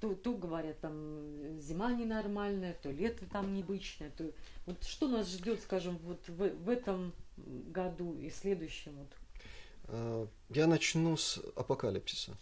то, 0.00 0.14
то 0.14 0.34
говорят 0.34 0.80
там 0.80 1.58
зима 1.60 1.92
ненормальная, 1.92 2.74
то 2.74 2.90
лето 2.90 3.24
там 3.30 3.54
необычное, 3.54 4.10
то 4.10 4.30
вот 4.66 4.82
что 4.84 5.08
нас 5.08 5.28
ждет, 5.28 5.60
скажем, 5.60 5.98
вот 5.98 6.20
в, 6.28 6.50
в 6.50 6.68
этом 6.68 7.12
году 7.36 8.16
и 8.18 8.30
следующем? 8.30 8.96
Вот? 8.96 9.08
А, 9.84 10.28
я 10.50 10.66
начну 10.66 11.16
с 11.16 11.40
апокалипсиса. 11.56 12.36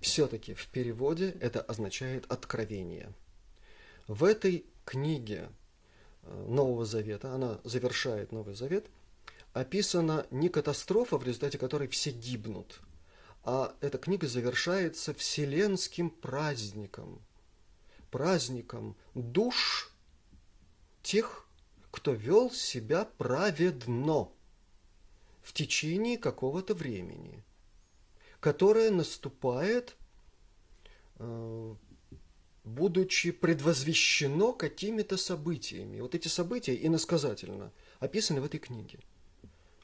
Все-таки 0.00 0.54
в 0.54 0.66
переводе 0.68 1.30
это 1.40 1.60
означает 1.62 2.30
откровение. 2.30 3.12
В 4.06 4.24
этой 4.24 4.66
книге 4.84 5.48
э, 6.22 6.46
Нового 6.46 6.84
Завета, 6.84 7.32
она 7.32 7.58
завершает 7.64 8.32
Новый 8.32 8.54
Завет– 8.54 8.86
описана 9.54 10.26
не 10.30 10.48
катастрофа, 10.50 11.16
в 11.16 11.24
результате 11.24 11.56
которой 11.58 11.88
все 11.88 12.10
гибнут, 12.10 12.80
а 13.44 13.74
эта 13.80 13.98
книга 13.98 14.26
завершается 14.26 15.14
вселенским 15.14 16.10
праздником, 16.10 17.22
праздником 18.10 18.96
душ 19.14 19.92
тех, 21.02 21.46
кто 21.90 22.12
вел 22.12 22.50
себя 22.50 23.04
праведно 23.16 24.28
в 25.42 25.52
течение 25.52 26.18
какого-то 26.18 26.74
времени, 26.74 27.44
которое 28.40 28.90
наступает, 28.90 29.94
э, 31.18 31.74
будучи 32.64 33.30
предвозвещено 33.30 34.52
какими-то 34.52 35.16
событиями. 35.16 36.00
Вот 36.00 36.16
эти 36.16 36.26
события 36.26 36.74
иносказательно 36.74 37.72
описаны 38.00 38.40
в 38.40 38.46
этой 38.46 38.58
книге. 38.58 38.98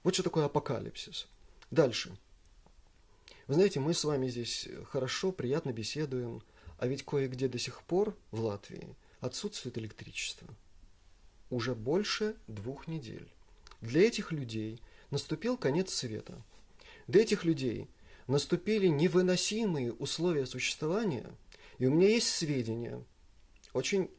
Вот 0.02 0.14
что 0.14 0.22
такое 0.22 0.46
апокалипсис. 0.46 1.28
Дальше. 1.70 2.16
Вы 3.46 3.54
знаете, 3.54 3.80
мы 3.80 3.94
с 3.94 4.04
вами 4.04 4.28
здесь 4.28 4.68
хорошо, 4.86 5.32
приятно 5.32 5.72
беседуем, 5.72 6.42
а 6.78 6.86
ведь 6.86 7.04
кое-где 7.04 7.48
до 7.48 7.58
сих 7.58 7.82
пор 7.82 8.16
в 8.30 8.40
Латвии 8.40 8.94
отсутствует 9.20 9.76
электричество. 9.76 10.48
Уже 11.50 11.74
больше 11.74 12.36
двух 12.46 12.86
недель. 12.86 13.28
Для 13.80 14.02
этих 14.02 14.32
людей 14.32 14.80
наступил 15.10 15.56
конец 15.56 15.92
света. 15.92 16.40
Для 17.06 17.22
этих 17.22 17.44
людей 17.44 17.90
наступили 18.26 18.86
невыносимые 18.86 19.92
условия 19.92 20.46
существования, 20.46 21.30
и 21.78 21.86
у 21.86 21.90
меня 21.90 22.08
есть 22.08 22.28
сведения, 22.28 23.04
очень 23.72 24.10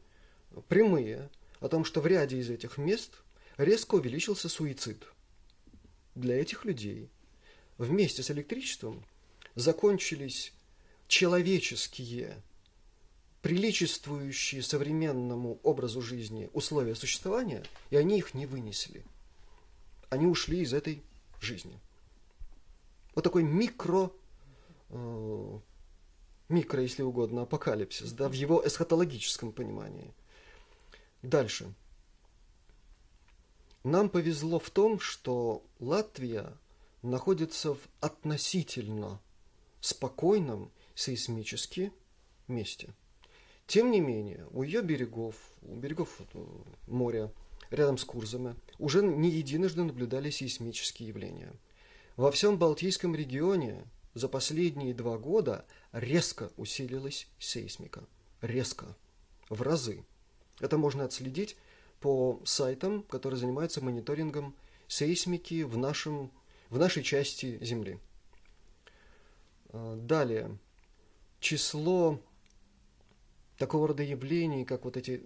прямые, 0.68 1.30
о 1.60 1.68
том, 1.68 1.84
что 1.84 2.00
в 2.00 2.06
ряде 2.06 2.38
из 2.38 2.50
этих 2.50 2.76
мест 2.76 3.22
резко 3.56 3.94
увеличился 3.94 4.48
суицид. 4.48 5.06
Для 6.14 6.40
этих 6.40 6.64
людей 6.64 7.08
вместе 7.78 8.22
с 8.22 8.30
электричеством 8.30 9.04
закончились 9.54 10.52
человеческие, 11.08 12.42
приличествующие 13.40 14.62
современному 14.62 15.58
образу 15.62 16.02
жизни 16.02 16.50
условия 16.52 16.94
существования, 16.94 17.64
и 17.90 17.96
они 17.96 18.18
их 18.18 18.34
не 18.34 18.46
вынесли. 18.46 19.02
Они 20.10 20.26
ушли 20.26 20.60
из 20.60 20.74
этой 20.74 21.02
жизни. 21.40 21.78
Вот 23.14 23.22
такой 23.24 23.42
микро, 23.42 24.10
э, 24.90 25.58
микро, 26.48 26.82
если 26.82 27.02
угодно, 27.02 27.42
апокалипсис, 27.42 28.12
да, 28.12 28.28
в 28.28 28.32
его 28.32 28.62
эсхатологическом 28.66 29.52
понимании. 29.52 30.12
Дальше. 31.22 31.72
Нам 33.84 34.08
повезло 34.08 34.58
в 34.60 34.70
том, 34.70 35.00
что 35.00 35.64
Латвия 35.80 36.52
находится 37.02 37.74
в 37.74 37.80
относительно 38.00 39.20
спокойном 39.80 40.70
сейсмически 40.94 41.92
месте. 42.46 42.94
Тем 43.66 43.90
не 43.90 44.00
менее, 44.00 44.46
у 44.52 44.62
ее 44.62 44.82
берегов, 44.82 45.34
у 45.62 45.74
берегов 45.74 46.20
моря, 46.86 47.32
рядом 47.70 47.98
с 47.98 48.04
Курзами, 48.04 48.54
уже 48.78 49.02
не 49.02 49.30
единожды 49.30 49.82
наблюдали 49.82 50.30
сейсмические 50.30 51.08
явления. 51.08 51.52
Во 52.16 52.30
всем 52.30 52.58
Балтийском 52.58 53.16
регионе 53.16 53.84
за 54.14 54.28
последние 54.28 54.94
два 54.94 55.18
года 55.18 55.64
резко 55.92 56.52
усилилась 56.56 57.26
сейсмика. 57.38 58.04
Резко. 58.42 58.94
В 59.48 59.62
разы. 59.62 60.04
Это 60.60 60.76
можно 60.78 61.04
отследить 61.04 61.56
по 62.02 62.40
сайтам, 62.44 63.02
которые 63.04 63.38
занимаются 63.38 63.82
мониторингом 63.82 64.54
сейсмики 64.88 65.62
в, 65.62 65.78
нашем, 65.78 66.30
в 66.68 66.78
нашей 66.78 67.02
части 67.02 67.58
Земли. 67.64 67.98
А, 69.70 69.96
далее. 69.96 70.58
Число 71.40 72.20
такого 73.56 73.88
рода 73.88 74.02
явлений, 74.02 74.64
как 74.64 74.84
вот 74.84 74.96
эти 74.96 75.22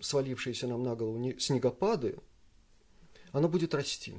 свалившиеся 0.00 0.66
нам 0.66 0.82
на 0.82 0.94
голову 0.96 1.38
снегопады, 1.38 2.18
оно 3.32 3.48
будет 3.48 3.74
расти. 3.74 4.16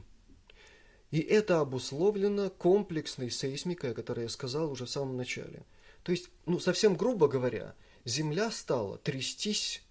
И 1.12 1.20
это 1.20 1.60
обусловлено 1.60 2.50
комплексной 2.50 3.30
сейсмикой, 3.30 3.92
о 3.92 3.94
которой 3.94 4.24
я 4.24 4.30
сказал 4.30 4.72
уже 4.72 4.86
в 4.86 4.90
самом 4.90 5.18
начале. 5.18 5.66
То 6.04 6.14
есть, 6.14 6.30
ну, 6.46 6.60
совсем 6.60 6.96
грубо 6.96 7.28
говоря, 7.28 7.76
Земля 8.06 8.50
стала 8.50 8.98
трястись 8.98 9.84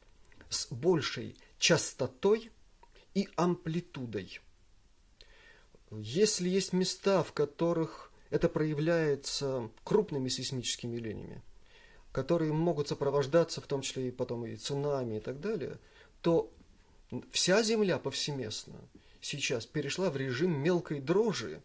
с 0.48 0.66
большей 0.72 1.36
частотой 1.60 2.50
и 3.14 3.28
амплитудой. 3.36 4.40
Если 5.92 6.48
есть 6.48 6.72
места, 6.72 7.22
в 7.22 7.32
которых 7.32 8.10
это 8.30 8.48
проявляется 8.48 9.70
крупными 9.84 10.28
сейсмическими 10.28 10.96
явлениями, 10.96 11.42
которые 12.12 12.52
могут 12.52 12.88
сопровождаться 12.88 13.60
в 13.60 13.66
том 13.66 13.82
числе 13.82 14.08
и 14.08 14.10
потом 14.10 14.46
и 14.46 14.56
цунами 14.56 15.18
и 15.18 15.20
так 15.20 15.40
далее, 15.40 15.78
то 16.22 16.52
вся 17.30 17.62
Земля 17.62 17.98
повсеместно 17.98 18.80
сейчас 19.20 19.66
перешла 19.66 20.10
в 20.10 20.16
режим 20.16 20.58
мелкой 20.58 21.00
дрожи, 21.00 21.60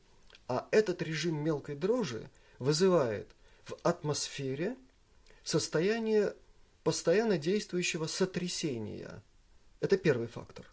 а 0.47 0.67
этот 0.71 1.01
режим 1.01 1.41
мелкой 1.41 1.75
дрожи 1.75 2.29
вызывает 2.59 3.29
в 3.63 3.77
атмосфере 3.83 4.75
состояние 5.43 6.35
постоянно 6.83 7.37
действующего 7.37 8.07
сотрясения. 8.07 9.23
Это 9.79 9.97
первый 9.97 10.27
фактор. 10.27 10.65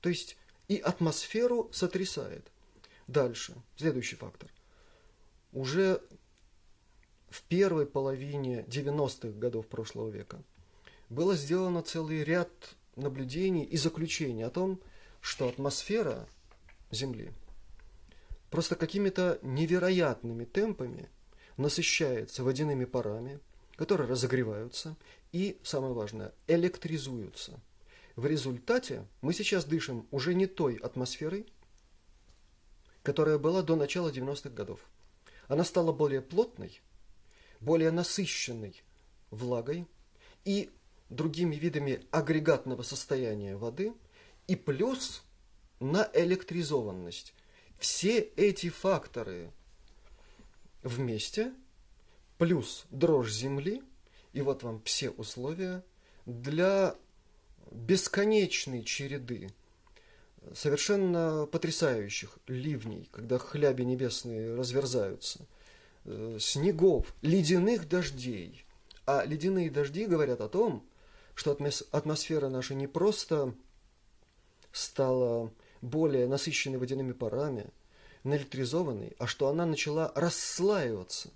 То 0.00 0.08
есть 0.08 0.36
и 0.68 0.76
атмосферу 0.76 1.68
сотрясает. 1.72 2.50
Дальше, 3.06 3.54
следующий 3.76 4.16
фактор. 4.16 4.50
Уже 5.52 6.00
в 7.28 7.42
первой 7.42 7.86
половине 7.86 8.62
90-х 8.68 9.38
годов 9.38 9.66
прошлого 9.66 10.10
века 10.10 10.42
было 11.08 11.34
сделано 11.34 11.82
целый 11.82 12.22
ряд 12.22 12.50
наблюдений 12.96 13.64
и 13.64 13.76
заключений 13.76 14.44
о 14.44 14.50
том, 14.50 14.80
что 15.20 15.48
атмосфера 15.48 16.28
Земли 16.90 17.32
просто 18.50 18.74
какими-то 18.76 19.38
невероятными 19.42 20.44
темпами 20.44 21.08
насыщается 21.56 22.42
водяными 22.44 22.84
парами, 22.84 23.40
которые 23.76 24.08
разогреваются 24.08 24.96
и, 25.32 25.58
самое 25.62 25.94
важное, 25.94 26.32
электризуются. 26.46 27.60
В 28.16 28.26
результате 28.26 29.06
мы 29.20 29.32
сейчас 29.32 29.64
дышим 29.64 30.06
уже 30.10 30.34
не 30.34 30.46
той 30.46 30.76
атмосферой, 30.76 31.46
которая 33.02 33.38
была 33.38 33.62
до 33.62 33.76
начала 33.76 34.10
90-х 34.10 34.50
годов. 34.50 34.80
Она 35.48 35.64
стала 35.64 35.92
более 35.92 36.20
плотной, 36.20 36.80
более 37.60 37.90
насыщенной 37.90 38.82
влагой 39.30 39.86
и 40.44 40.70
другими 41.08 41.56
видами 41.56 42.04
агрегатного 42.10 42.82
состояния 42.82 43.56
воды, 43.56 43.92
и 44.46 44.56
плюс 44.56 45.22
на 45.80 46.08
электризованность. 46.14 47.34
Все 47.78 48.18
эти 48.18 48.68
факторы 48.68 49.50
вместе, 50.82 51.52
плюс 52.38 52.86
дрожь 52.90 53.32
земли, 53.32 53.82
и 54.32 54.42
вот 54.42 54.62
вам 54.62 54.82
все 54.82 55.10
условия 55.10 55.84
для 56.26 56.96
бесконечной 57.70 58.84
череды 58.84 59.50
совершенно 60.54 61.46
потрясающих 61.46 62.38
ливней, 62.46 63.08
когда 63.12 63.38
хляби 63.38 63.82
небесные 63.82 64.54
разверзаются– 64.54 65.46
Э, 66.04 66.38
снегов, 66.40 67.14
ледяных 67.20 67.88
дождей. 67.88 68.64
А 69.06 69.24
ледяные 69.24 69.70
дожди 69.70 70.06
говорят 70.06 70.40
о 70.40 70.48
том, 70.48 70.86
что 71.34 71.56
атмосфера 71.92 72.48
наша 72.48 72.74
не 72.74 72.86
просто 72.86 73.54
стала 74.72 75.52
более 75.82 76.26
насыщенной 76.26 76.78
водяными 76.78 77.12
парами, 77.12 77.66
наэлектризованной, 78.24 79.14
а 79.18 79.26
что 79.26 79.48
она 79.48 79.66
начала 79.66 80.12
расслаиваться. 80.14 81.30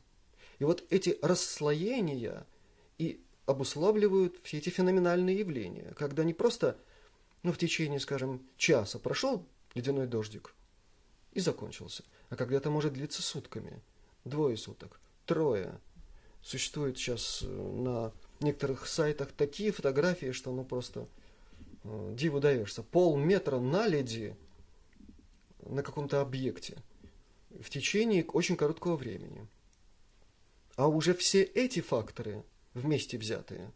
И 0.58 0.64
вот 0.64 0.84
эти 0.90 1.18
расслоения 1.20 2.46
и 2.98 3.23
обуславливают 3.46 4.38
все 4.42 4.58
эти 4.58 4.68
феноменальные 4.70 5.38
явления, 5.38 5.94
когда 5.96 6.24
не 6.24 6.34
просто 6.34 6.78
ну, 7.42 7.52
в 7.52 7.58
течение, 7.58 8.00
скажем, 8.00 8.46
часа 8.56 8.98
прошел 8.98 9.46
ледяной 9.74 10.06
дождик 10.06 10.54
и 11.32 11.40
закончился, 11.40 12.04
а 12.30 12.36
когда 12.36 12.56
это 12.56 12.70
может 12.70 12.92
длиться 12.92 13.22
сутками– 13.22 13.82
двое 14.24 14.56
суток, 14.56 15.00
трое. 15.26 15.80
Существует 16.42 16.98
сейчас 16.98 17.42
э, 17.42 17.46
на 17.46 18.12
некоторых 18.40 18.86
сайтах 18.86 19.32
такие 19.32 19.72
фотографии, 19.72 20.32
что 20.32 20.52
ну 20.52 20.64
просто 20.64 21.08
э, 21.84 22.14
диву 22.14 22.40
даешься. 22.40 22.82
Полметра 22.82 23.58
наледи 23.58 24.36
на 25.60 25.82
каком-то 25.82 26.20
объекте 26.20 26.76
в 27.50 27.70
течение 27.70 28.24
очень 28.24 28.56
короткого 28.56 28.96
времени. 28.96 29.46
А 30.76 30.88
уже 30.88 31.14
все 31.14 31.42
эти 31.42 31.80
факторы, 31.80 32.44
вместе 32.74 33.18
взятые, 33.18 33.72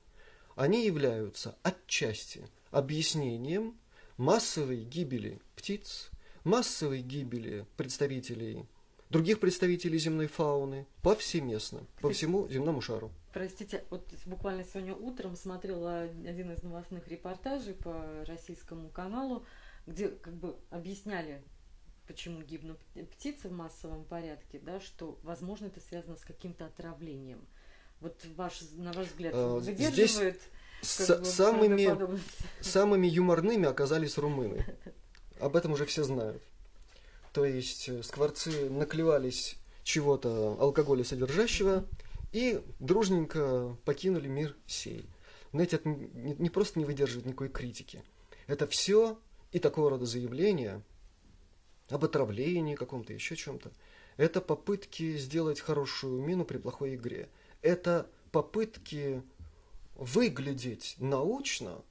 они 0.56 0.84
являются 0.84 1.56
отчасти 1.62 2.46
объяснением 2.70 3.78
массовой 4.16 4.84
гибели 4.84 5.40
птиц, 5.56 6.10
массовой 6.44 7.00
гибели 7.00 7.66
представителей 7.76 8.66
других 9.10 9.40
представителей 9.40 9.98
земной 9.98 10.26
фауны 10.26 10.86
повсеместно, 11.02 11.86
по 12.00 12.10
всему 12.10 12.48
земному 12.48 12.80
шару. 12.80 13.10
Простите, 13.32 13.84
вот 13.90 14.12
буквально 14.26 14.64
сегодня 14.64 14.94
утром 14.94 15.36
смотрела 15.36 16.02
один 16.02 16.52
из 16.52 16.62
новостных 16.62 17.08
репортажей 17.08 17.74
по 17.74 18.24
российскому 18.26 18.88
каналу, 18.88 19.44
где 19.86 20.08
как 20.08 20.34
бы 20.34 20.56
объясняли, 20.70 21.42
почему 22.06 22.42
гибнут 22.42 22.78
птицы 23.12 23.48
в 23.48 23.52
массовом 23.52 24.04
порядке, 24.04 24.58
да, 24.58 24.80
что, 24.80 25.18
возможно, 25.22 25.66
это 25.66 25.80
связано 25.80 26.16
с 26.16 26.24
каким-то 26.24 26.66
отравлением. 26.66 27.46
Вот 28.00 28.16
ваш, 28.36 28.60
на 28.76 28.92
ваш 28.92 29.08
взгляд, 29.08 29.34
выдерживает 29.34 30.40
С- 30.82 31.06
как 31.06 31.20
бы, 31.20 31.24
самыми, 31.24 32.20
самыми 32.60 33.06
юморными 33.06 33.66
оказались 33.66 34.18
румыны. 34.18 34.64
Об 35.40 35.56
этом 35.56 35.72
уже 35.72 35.84
все 35.84 36.04
знают. 36.04 36.42
То 37.32 37.44
есть 37.44 37.88
э, 37.88 38.02
скворцы 38.02 38.70
наклевались 38.70 39.56
чего-то 39.82 40.56
алкоголя 40.60 41.04
содержащего 41.04 41.84
и 42.32 42.62
дружненько 42.78 43.76
покинули 43.84 44.28
мир 44.28 44.56
сей. 44.66 45.08
Знаете, 45.52 45.76
это 45.76 45.88
не, 45.88 46.34
не 46.34 46.50
просто 46.50 46.78
не 46.78 46.84
выдерживает 46.84 47.26
никакой 47.26 47.48
критики. 47.48 48.02
Это 48.46 48.66
все 48.66 49.18
и 49.52 49.58
такого 49.58 49.90
рода 49.90 50.04
заявления 50.06 50.82
об 51.88 52.04
отравлении 52.04 52.74
каком-то, 52.74 53.12
еще 53.12 53.34
чем-то. 53.34 53.72
Это 54.16 54.40
попытки 54.40 55.16
сделать 55.16 55.60
хорошую 55.60 56.20
мину 56.22 56.44
при 56.44 56.58
плохой 56.58 56.96
игре. 56.96 57.28
Это 57.68 58.10
попытки 58.32 59.22
выглядеть 59.94 60.94
научно, 60.96 61.84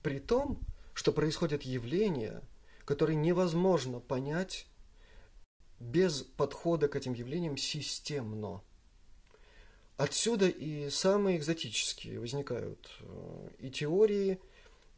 при 0.00 0.20
том, 0.20 0.60
что 0.94 1.10
происходят 1.10 1.62
явления, 1.62 2.40
которые 2.84 3.16
невозможно 3.16 3.98
понять 3.98 4.68
без 5.80 6.22
подхода 6.22 6.86
к 6.86 6.94
этим 6.94 7.14
явлениям 7.14 7.56
системно. 7.56 8.62
Отсюда 9.96 10.46
и 10.46 10.88
самые 10.88 11.36
экзотические 11.36 12.20
возникают 12.20 12.88
э, 13.00 13.48
и 13.58 13.70
теории, 13.70 14.38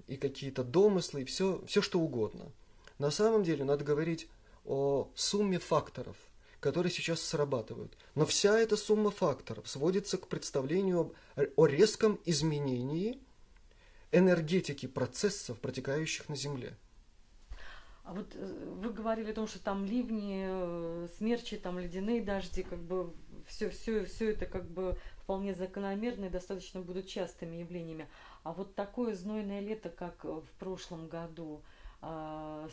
и 0.07 0.19
какие-то 0.19 0.65
домыслы, 0.65 1.23
и 1.23 1.25
все, 1.25 1.65
все 1.67 1.81
что 1.81 1.99
угодно. 1.99 2.53
На 2.99 3.11
самом 3.11 3.43
деле 3.43 3.65
надо 3.65 3.85
говорить 3.85 4.29
о 4.67 5.11
сумме 5.15 5.59
факторов, 5.59 6.19
которые 6.65 6.91
сейчас 6.91 7.21
срабатывают. 7.21 7.95
Но 8.15 8.25
вся 8.25 8.59
эта 8.59 8.79
сумма 8.79 9.11
факторов 9.11 9.69
сводится 9.69 10.17
к 10.17 10.29
представлению 10.29 11.13
о 11.57 11.67
резком 11.67 12.19
изменении 12.25 13.19
энергетики 14.13 14.87
процессов, 14.87 15.61
протекающих 15.61 16.31
на 16.31 16.37
Земле. 16.37 16.75
А 18.05 18.15
вот 18.15 18.35
э, 18.35 18.77
вы 18.81 18.91
говорили 18.95 19.31
о 19.33 19.35
том, 19.35 19.47
что 19.47 19.63
там 19.63 19.85
ливни, 19.85 20.47
э, 20.47 21.09
смерчи, 21.19 21.59
там 21.59 21.79
ледяные 21.79 22.23
дожди, 22.23 22.63
как 22.63 22.79
бы 22.79 23.13
все, 23.47 23.69
все, 23.69 24.07
все 24.07 24.31
это 24.31 24.47
как 24.47 24.65
бы 24.65 24.97
вполне 25.19 25.55
закономерно 25.55 26.27
и 26.27 26.31
достаточно 26.31 26.81
будут 26.81 27.09
частыми 27.09 27.57
явлениями. 27.57 28.09
А 28.43 28.55
вот 28.55 28.75
такое 28.75 29.15
знойное 29.15 29.61
лето, 29.61 29.91
как 29.91 30.25
э, 30.25 30.29
в 30.29 30.51
прошлом 30.59 31.09
году, 31.09 31.61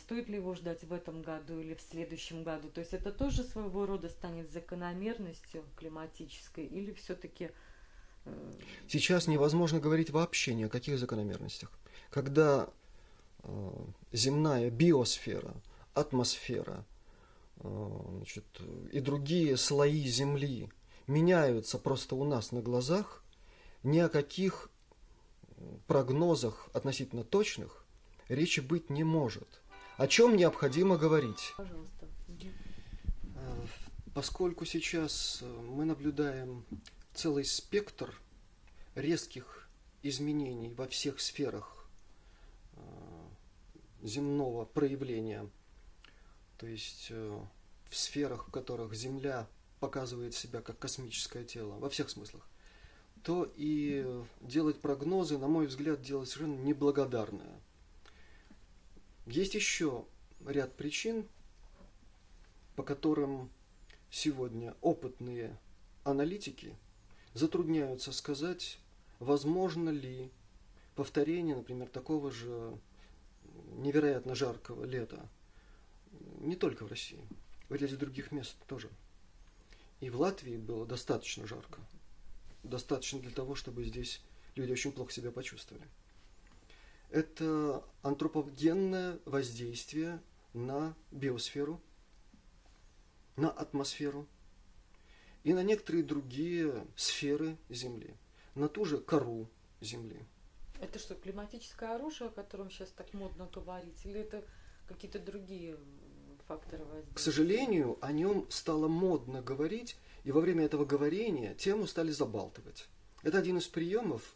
стоит 0.00 0.28
ли 0.28 0.36
его 0.36 0.54
ждать 0.54 0.84
в 0.84 0.92
этом 0.92 1.22
году 1.22 1.58
или 1.58 1.74
в 1.74 1.80
следующем 1.80 2.42
году? 2.42 2.68
То 2.68 2.80
есть 2.80 2.92
это 2.92 3.12
тоже 3.12 3.44
своего 3.44 3.86
рода 3.86 4.08
станет 4.08 4.52
закономерностью 4.52 5.64
климатической 5.76 6.66
или 6.66 6.92
все-таки 6.92 7.50
Сейчас 8.88 9.26
невозможно 9.26 9.80
говорить 9.80 10.10
вообще 10.10 10.54
ни 10.54 10.64
о 10.64 10.68
каких 10.68 10.98
закономерностях. 10.98 11.70
Когда 12.10 12.68
э, 13.42 13.70
земная 14.12 14.70
биосфера, 14.70 15.54
атмосфера 15.94 16.84
э, 17.56 18.00
значит, 18.16 18.44
и 18.92 19.00
другие 19.00 19.56
слои 19.56 20.04
Земли 20.04 20.70
меняются 21.06 21.78
просто 21.78 22.14
у 22.14 22.24
нас 22.24 22.52
на 22.52 22.60
глазах, 22.60 23.24
ни 23.82 23.98
о 23.98 24.08
каких 24.08 24.70
прогнозах 25.86 26.68
относительно 26.72 27.24
точных 27.24 27.81
речи 28.28 28.60
быть 28.60 28.90
не 28.90 29.04
может. 29.04 29.62
О 29.96 30.06
чем 30.06 30.36
необходимо 30.36 30.96
говорить? 30.96 31.54
Пожалуйста. 31.56 32.08
Э, 33.36 33.66
Поскольку 34.14 34.64
сейчас 34.64 35.38
э, 35.42 35.46
мы 35.46 35.84
наблюдаем 35.84 36.64
целый 37.14 37.44
спектр 37.44 38.14
резких 38.94 39.68
изменений 40.02 40.74
во 40.74 40.86
всех 40.86 41.20
сферах 41.20 41.86
э, 42.74 42.80
земного 44.02 44.64
проявления, 44.64 45.48
то 46.58 46.66
есть 46.66 47.10
в 47.10 47.96
сферах, 47.96 48.48
в 48.48 48.50
которых 48.50 48.94
Земля 48.94 49.48
показывает 49.80 50.34
себя 50.34 50.60
как 50.60 50.78
космическое 50.78 51.44
тело, 51.44 51.78
во 51.78 51.88
всех 51.88 52.10
смыслах, 52.10 52.46
то 53.22 53.50
и 53.56 54.06
делать 54.40 54.80
прогнозы, 54.80 55.38
на 55.38 55.48
мой 55.48 55.66
взгляд, 55.66 56.02
делать 56.02 56.28
совершенно 56.28 56.60
неблагодарное. 56.60 57.61
Есть 59.32 59.54
еще 59.54 60.04
ряд 60.46 60.76
причин, 60.76 61.26
по 62.76 62.82
которым 62.82 63.50
сегодня 64.10 64.76
опытные 64.82 65.58
аналитики 66.04 66.76
затрудняются 67.32 68.12
сказать, 68.12 68.78
возможно 69.20 69.88
ли 69.88 70.30
повторение, 70.96 71.56
например, 71.56 71.88
такого 71.88 72.30
же 72.30 72.78
невероятно 73.78 74.34
жаркого 74.34 74.84
лета 74.84 75.26
не 76.40 76.54
только 76.54 76.84
в 76.84 76.90
России, 76.90 77.26
в 77.70 77.74
ряде 77.74 77.96
других 77.96 78.32
мест 78.32 78.54
тоже. 78.66 78.90
И 80.00 80.10
в 80.10 80.20
Латвии 80.20 80.58
было 80.58 80.84
достаточно 80.84 81.46
жарко. 81.46 81.80
Достаточно 82.64 83.18
для 83.18 83.30
того, 83.30 83.54
чтобы 83.54 83.82
здесь 83.84 84.20
люди 84.56 84.72
очень 84.72 84.92
плохо 84.92 85.10
себя 85.10 85.30
почувствовали. 85.30 85.88
Это 87.12 87.84
антропогенное 88.00 89.18
воздействие 89.26 90.22
на 90.54 90.96
биосферу, 91.10 91.78
на 93.36 93.50
атмосферу 93.50 94.26
и 95.44 95.52
на 95.52 95.62
некоторые 95.62 96.04
другие 96.04 96.86
сферы 96.96 97.58
Земли, 97.68 98.16
на 98.54 98.66
ту 98.70 98.86
же 98.86 98.96
кору 98.96 99.46
Земли. 99.82 100.24
Это 100.80 100.98
что, 100.98 101.14
климатическое 101.14 101.96
оружие, 101.96 102.28
о 102.28 102.32
котором 102.32 102.70
сейчас 102.70 102.88
так 102.88 103.12
модно 103.12 103.46
говорить, 103.52 104.06
или 104.06 104.20
это 104.20 104.42
какие-то 104.88 105.18
другие 105.18 105.76
факторы 106.48 106.84
воздействия? 106.84 107.14
К 107.14 107.18
сожалению, 107.18 107.98
о 108.00 108.10
нем 108.10 108.46
стало 108.48 108.88
модно 108.88 109.42
говорить, 109.42 109.98
и 110.24 110.32
во 110.32 110.40
время 110.40 110.64
этого 110.64 110.86
говорения 110.86 111.54
тему 111.56 111.86
стали 111.86 112.10
забалтывать. 112.10 112.88
Это 113.22 113.36
один 113.36 113.58
из 113.58 113.68
приемов 113.68 114.34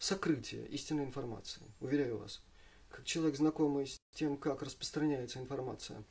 сокрытия 0.00 0.64
истинной 0.64 1.04
информации, 1.04 1.62
уверяю 1.78 2.18
вас. 2.18 2.42
Как 2.88 3.04
человек, 3.04 3.36
знакомый 3.36 3.86
с 3.86 4.00
тем, 4.14 4.36
как 4.36 4.62
распространяется 4.62 5.38
информация, 5.38 6.02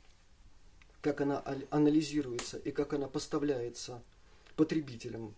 как 1.02 1.20
она 1.20 1.42
ал- 1.44 1.66
анализируется 1.70 2.56
и 2.56 2.70
как 2.70 2.94
она 2.94 3.08
поставляется 3.08 4.02
потребителям 4.56 5.34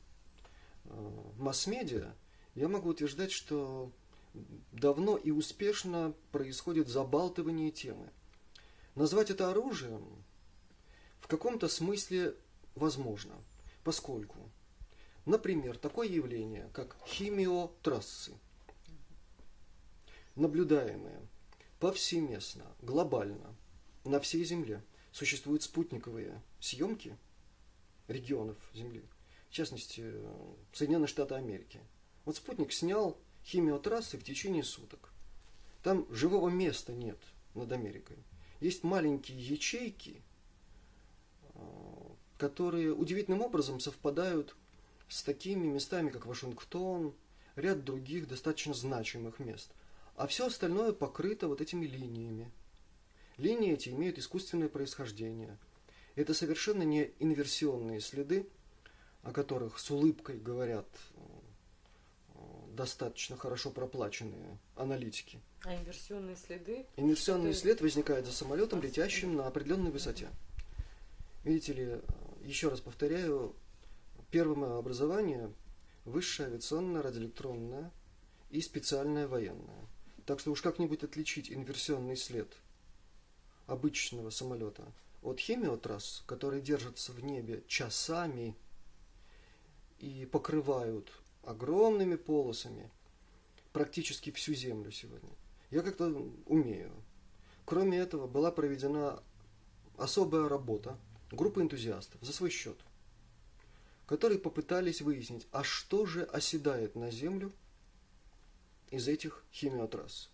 э, 0.85 1.33
масс-медиа, 1.38 2.15
я 2.55 2.69
могу 2.69 2.91
утверждать, 2.91 3.33
что 3.33 3.91
давно 4.71 5.17
и 5.17 5.31
успешно 5.31 6.15
происходит 6.31 6.88
забалтывание 6.88 7.71
темы. 7.71 8.11
Назвать 8.95 9.31
это 9.31 9.51
оружием 9.51 10.05
в 11.21 11.27
каком-то 11.27 11.69
смысле 11.69 12.37
возможно, 12.75 13.35
поскольку, 13.83 14.51
например, 15.24 15.78
такое 15.78 16.08
явление, 16.08 16.70
как 16.72 16.96
химиотрассы, 17.06 18.32
наблюдаемые 20.35 21.20
повсеместно, 21.82 22.64
глобально, 22.80 23.56
на 24.04 24.20
всей 24.20 24.44
Земле, 24.44 24.85
существуют 25.11 25.64
спутниковые 25.64 26.40
съемки 26.61 27.16
регионов 28.06 28.56
Земли, 28.72 29.04
в 29.48 29.52
частности, 29.52 30.12
Соединенные 30.72 31.08
Штаты 31.08 31.35
Америки. 31.35 31.80
Вот 32.24 32.37
спутник 32.37 32.72
снял 32.72 33.18
химиотрассы 33.44 34.16
в 34.16 34.22
течение 34.22 34.62
суток. 34.62 35.12
Там 35.82 36.06
живого 36.14 36.48
места 36.48 36.92
нет 36.92 37.18
над 37.54 37.72
Америкой. 37.72 38.18
Есть 38.61 38.85
маленькие 38.85 39.44
ячейки, 39.44 40.22
э, 41.54 41.61
которые 42.38 42.94
удивительным 42.94 43.42
образом 43.42 43.80
совпадают 43.80 44.54
с 45.12 45.22
такими 45.22 45.66
местами, 45.66 46.09
как 46.09 46.25
Вашингтон, 46.27 47.14
ряд 47.57 47.85
других 47.85 48.27
достаточно 48.29 48.72
значимых 48.72 49.38
мест. 49.40 49.70
А 50.16 50.27
все 50.27 50.46
остальное 50.46 50.92
покрыто 50.92 51.48
вот 51.48 51.61
этими 51.61 51.87
линиями. 51.87 52.51
Линии 53.37 53.72
эти 53.72 53.90
имеют 53.90 54.18
искусственное 54.18 54.68
происхождение. 54.68 55.59
Это 56.14 56.33
совершенно 56.33 56.83
не 56.83 57.11
инверсионные 57.18 58.01
следы, 58.01 58.46
о 59.22 59.33
которых 59.33 59.79
с 59.79 59.90
улыбкой 59.90 60.38
говорят 60.38 60.87
э, 61.14 61.18
достаточно 62.75 63.37
хорошо 63.37 63.70
проплаченные 63.70 64.59
аналитики. 64.77 65.40
А 65.64 65.75
инверсионные 65.75 66.37
следы? 66.37 66.87
Инверсионный 66.96 67.53
Что-то- 67.53 67.62
след 67.62 67.81
возникает 67.83 68.27
за 68.27 68.33
самолетом, 68.33 68.83
летящим 68.83 69.37
на 69.37 69.46
определенной 69.46 69.90
высоте. 69.90 70.29
Видите 71.44 71.72
ли, 71.72 72.01
еще 72.44 72.68
раз 72.68 72.81
повторяю, 72.81 73.55
первое 74.33 74.57
мое 74.57 74.79
образование– 74.79 75.53
высшее 76.07 76.49
авиационное, 76.49 77.03
радиоэлектронное 77.03 77.92
и 78.51 78.62
специальное 78.62 79.29
военное. 79.29 79.87
Так 80.25 80.40
что 80.40 80.51
уж 80.51 80.62
как-нибудь 80.62 81.05
отличить 81.05 81.53
инверсионный 81.53 82.16
след 82.16 82.49
обычного 83.66 84.31
самолета 84.31 84.90
от 85.23 85.38
химиотрасс, 85.38 86.25
которые 86.27 86.62
держатся 86.62 87.12
в 87.12 87.23
небе 87.23 87.62
часами 87.68 88.57
и 89.99 90.27
покрывают 90.33 91.12
огромными 91.45 92.16
полосами 92.16 92.90
практически 93.73 94.31
всю 94.31 94.55
Землю 94.55 94.90
сегодня. 94.90 95.31
Я 95.71 95.83
как-то 95.83 96.07
умею. 96.47 96.90
Кроме 97.66 97.99
этого, 97.99 98.27
была 98.27 98.51
проведена 98.51 99.23
особая 99.99 100.49
работа 100.49 100.99
группы 101.31 101.61
энтузиастов 101.61 102.21
за 102.23 102.33
свой 102.33 102.49
счет, 102.49 102.79
которые 104.07 104.38
попытались 104.38 105.01
выяснить, 105.01 105.47
а 105.53 105.62
что 105.62 106.07
же 106.07 106.25
оседает 106.25 106.95
на 106.97 107.11
Землю 107.11 107.53
из 108.91 109.09
этих 109.09 109.45
химиотрасс. 109.53 110.31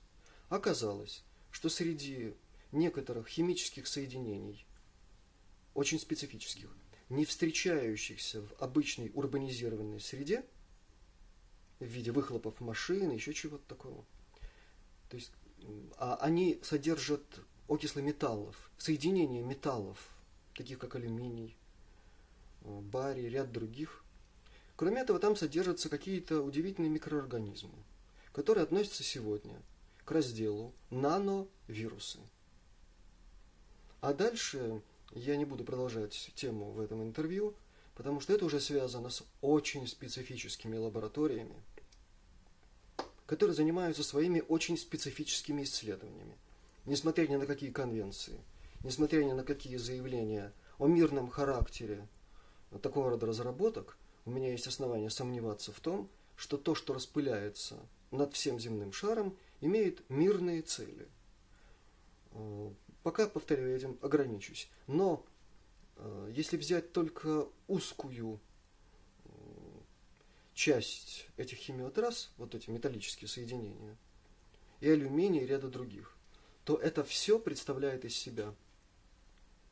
Оказалось, 0.49 1.23
что 1.51 1.69
среди 1.69 2.35
некоторых 2.73 3.29
химических 3.29 3.87
соединений, 3.87 4.67
очень 5.75 6.01
специфических, 6.01 6.75
не 7.09 7.25
встречающихся 7.25 8.43
в 8.43 8.53
обычной 8.61 9.11
урбанизированной 9.15 10.01
среде, 10.01 10.45
в 11.79 11.85
виде 11.85 12.11
выхлопов 12.11 12.61
машин, 12.61 13.11
еще 13.11 13.33
чего-то 13.33 13.65
такого. 13.69 14.05
То 15.09 15.17
есть 15.17 15.33
а 15.97 16.17
они 16.17 16.59
содержат 16.63 17.23
окислы 17.69 18.03
металлов, 18.03 18.71
соединения 18.79 19.43
металлов, 19.43 19.99
таких 20.55 20.79
как 20.79 20.95
алюминий, 20.97 21.57
барий, 22.62 23.29
ряд 23.29 23.53
других. 23.53 24.05
Кроме 24.77 25.01
этого, 25.01 25.18
там 25.18 25.37
содержатся 25.37 25.88
какие-то 25.88 26.42
удивительные 26.42 26.90
микроорганизмы, 26.90 27.75
которые 28.33 28.62
относятся 28.62 29.03
сегодня 29.03 29.61
к 30.05 30.11
разделу 30.11 30.73
нановирусы. 30.90 32.21
А 34.01 34.14
дальше 34.14 34.81
я 35.12 35.37
не 35.37 35.44
буду 35.44 35.64
продолжать 35.64 36.31
тему 36.35 36.71
в 36.71 36.81
этом 36.81 37.03
интервью, 37.03 37.55
потому 37.97 38.21
что 38.21 38.33
это 38.33 38.44
уже 38.44 38.61
связано 38.61 39.11
с 39.11 39.25
очень 39.40 39.87
специфическими 39.88 40.77
лабораториями, 40.77 41.57
которые 43.27 43.57
занимаются 43.57 44.05
своими 44.05 44.42
очень 44.49 44.79
специфическими 44.79 45.64
исследованиями. 45.64 46.37
Несмотря 46.87 47.27
ни 47.27 47.37
на 47.37 47.44
какие 47.44 47.71
конвенции, 47.71 48.40
несмотря 48.85 49.25
ни 49.25 49.33
на 49.33 49.42
какие 49.42 49.77
заявления 49.77 50.53
о 50.79 50.87
мирном 50.87 51.29
характере 51.29 52.07
такого 52.83 53.11
рода 53.11 53.27
разработок, 53.27 53.97
у 54.25 54.31
меня 54.31 54.51
есть 54.51 54.67
основания 54.67 55.11
сомневаться 55.11 55.73
в 55.73 55.81
том, 55.81 56.09
что 56.37 56.57
то, 56.57 56.75
что 56.75 56.95
распыляется 56.95 57.77
над 58.11 58.35
всем 58.35 58.61
земным 58.61 58.93
шаром, 58.93 59.37
имеет 59.61 60.09
мирные 60.09 60.63
цели. 60.63 61.09
Э, 62.33 62.71
Пока, 63.03 63.27
повторяю, 63.27 63.75
этим 63.75 63.99
ограничусь. 64.03 64.69
Но 64.87 65.25
э, 65.97 66.33
если 66.35 66.57
взять 66.57 66.93
только 66.93 67.49
узкую 67.67 68.41
э, 69.25 69.29
часть 70.53 71.27
этих 71.37 71.59
химиотрасс, 71.59 72.31
вот 72.37 72.55
эти 72.55 72.69
металлические 72.69 73.29
соединения, 73.29 73.97
и 74.81 74.91
алюминий, 74.91 75.41
и 75.41 75.47
ряда 75.47 75.69
других, 75.69 76.15
то 76.65 76.77
это 76.77 77.03
все 77.03 77.39
представляет 77.39 78.05
из 78.05 78.15
себя 78.15 78.55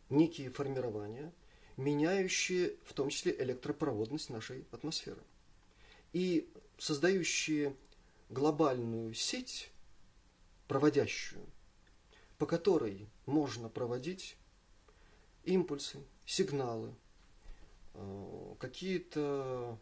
некие 0.08 0.50
формирования, 0.50 1.30
меняющие 1.76 2.74
в 2.84 2.92
том 2.92 3.10
числе 3.10 3.34
электропроводность 3.38 4.30
нашей 4.30 4.64
атмосферы. 4.70 5.22
И 6.12 6.48
создающие 6.78 7.74
глобальную 8.28 9.14
сеть, 9.14 9.70
проводящую 10.68 11.46
по 12.38 12.46
которой 12.46 13.08
можно 13.24 13.68
проводить 13.68 14.36
импульсы, 15.44 15.98
сигналы, 16.26 16.94
э, 17.94 18.54
какие-то 18.58 19.78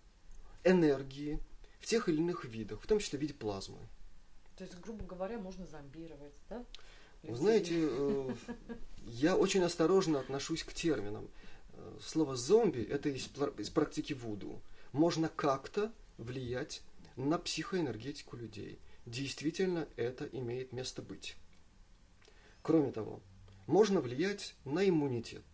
энергии 0.62 1.40
в 1.80 1.86
тех 1.86 2.08
или 2.08 2.18
иных 2.18 2.44
видах, 2.44 2.80
в 2.80 2.86
том 2.86 2.98
числе 2.98 3.18
в 3.18 3.22
виде 3.22 3.34
плазмы. 3.34 3.78
То 4.56 4.64
есть, 4.64 4.78
грубо 4.78 5.04
говоря, 5.04 5.38
можно 5.38 5.66
зомбировать, 5.66 6.34
да? 6.48 6.64
Вы 7.22 7.36
знаете, 7.36 7.74
э, 7.74 8.34
я 9.06 9.36
очень 9.36 9.62
осторожно 9.62 10.20
отношусь 10.20 10.62
к 10.62 10.72
терминам. 10.72 11.28
Слово 12.00 12.36
зомби 12.36 12.82
это 12.82 13.08
из, 13.08 13.28
из 13.58 13.70
практики 13.70 14.12
Вуду. 14.12 14.60
Можно 14.92 15.28
как-то 15.28 15.92
влиять 16.18 16.82
на 17.16 17.38
психоэнергетику 17.38 18.36
людей. 18.36 18.78
Действительно, 19.06 19.88
это 19.96 20.24
имеет 20.26 20.72
место 20.72 21.02
быть. 21.02 21.36
Кроме 22.62 22.92
того, 22.92 23.20
можно 23.66 24.00
влиять 24.00 24.54
на 24.64 24.88
иммунитет 24.88 25.44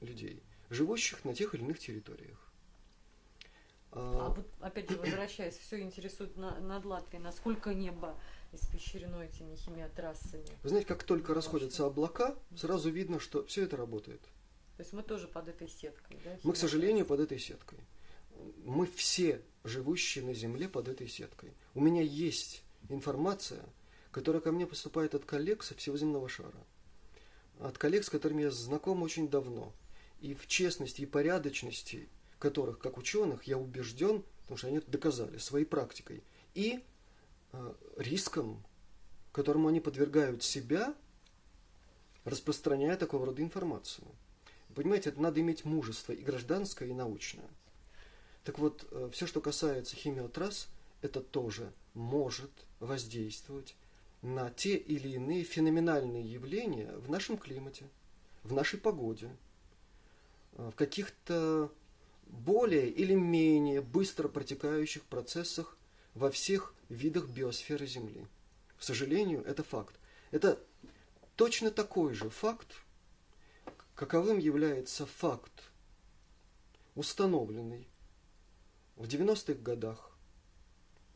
людей, 0.00 0.42
живущих 0.70 1.24
на 1.24 1.34
тех 1.34 1.54
или 1.54 1.62
иных 1.62 1.78
территориях. 1.78 2.46
А, 3.92 4.26
а 4.26 4.28
вот 4.28 4.46
опять 4.60 4.90
же, 4.90 4.98
возвращаясь, 4.98 5.56
все 5.56 5.80
интересует 5.80 6.36
на, 6.36 6.58
над 6.60 6.84
Латвией, 6.84 7.22
насколько 7.22 7.72
небо 7.72 8.18
испещрено 8.52 9.22
этими 9.22 9.54
химиотрассами. 9.54 10.44
Вы 10.62 10.68
знаете, 10.68 10.86
как 10.86 11.02
только 11.02 11.32
расходятся 11.32 11.86
облака, 11.86 12.34
сразу 12.54 12.90
видно, 12.90 13.18
что 13.18 13.44
все 13.46 13.64
это 13.64 13.76
работает. 13.76 14.20
То 14.76 14.82
есть 14.82 14.92
мы 14.92 15.02
тоже 15.02 15.26
под 15.28 15.48
этой 15.48 15.68
сеткой, 15.68 16.18
да? 16.24 16.38
Мы, 16.42 16.52
к 16.52 16.56
сожалению, 16.56 17.06
под 17.06 17.20
этой 17.20 17.38
сеткой. 17.38 17.78
Мы 18.64 18.86
все 18.86 19.42
живущие 19.64 20.24
на 20.24 20.34
Земле 20.34 20.68
под 20.68 20.88
этой 20.88 21.08
сеткой. 21.08 21.54
У 21.74 21.80
меня 21.80 22.02
есть 22.02 22.62
информация, 22.88 23.64
которая 24.10 24.42
ко 24.42 24.52
мне 24.52 24.66
поступает 24.66 25.14
от 25.14 25.24
коллег 25.24 25.62
со 25.62 25.74
всего 25.74 25.96
земного 25.96 26.28
шара. 26.28 26.62
От 27.58 27.78
коллег, 27.78 28.04
с 28.04 28.10
которыми 28.10 28.42
я 28.42 28.50
знаком 28.50 29.02
очень 29.02 29.28
давно. 29.28 29.72
И 30.20 30.34
в 30.34 30.46
честности 30.46 31.02
и 31.02 31.06
порядочности 31.06 32.08
которых, 32.38 32.78
как 32.78 32.98
ученых, 32.98 33.44
я 33.44 33.58
убежден, 33.58 34.22
потому 34.42 34.58
что 34.58 34.66
они 34.68 34.78
это 34.78 34.90
доказали 34.90 35.38
своей 35.38 35.64
практикой, 35.64 36.22
и 36.54 36.84
э, 37.52 37.74
риском, 37.96 38.62
которому 39.32 39.68
они 39.68 39.80
подвергают 39.80 40.42
себя, 40.42 40.94
распространяя 42.24 42.96
такого 42.96 43.26
рода 43.26 43.42
информацию. 43.42 44.06
Понимаете, 44.76 45.08
это 45.08 45.22
надо 45.22 45.40
иметь 45.40 45.64
мужество 45.64 46.12
и 46.12 46.22
гражданское, 46.22 46.90
и 46.90 46.92
научное. 46.92 47.48
Так 48.44 48.58
вот, 48.58 48.86
э, 48.90 49.08
все, 49.10 49.26
что 49.26 49.40
касается 49.40 49.96
химиотрасс, 49.96 50.68
это 51.00 51.22
тоже 51.22 51.72
может 51.94 52.50
воздействовать 52.78 53.74
на 54.20 54.50
те 54.50 54.76
или 54.76 55.08
иные 55.08 55.44
феноменальные 55.44 56.30
явления 56.30 56.92
в 56.98 57.10
нашем 57.10 57.38
климате, 57.38 57.86
в 58.44 58.52
нашей 58.52 58.78
погоде, 58.78 59.34
э, 60.58 60.70
в 60.70 60.76
каких-то 60.76 61.72
более 62.26 62.90
или 62.90 63.14
менее 63.14 63.80
быстро 63.80 64.28
протекающих 64.28 65.04
процессах 65.04 65.78
во 66.14 66.30
всех 66.30 66.74
видах 66.90 67.28
биосферы 67.28 67.86
Земли. 67.86 68.26
К 68.78 68.82
сожалению, 68.82 69.42
это 69.46 69.62
факт. 69.62 69.94
Это 70.32 70.60
точно 71.34 71.70
такой 71.70 72.12
же 72.12 72.28
факт, 72.28 72.76
каковым 73.96 74.38
является 74.38 75.06
факт, 75.06 75.64
установленный 76.94 77.88
в 78.94 79.04
90-х 79.04 79.54
годах 79.54 80.16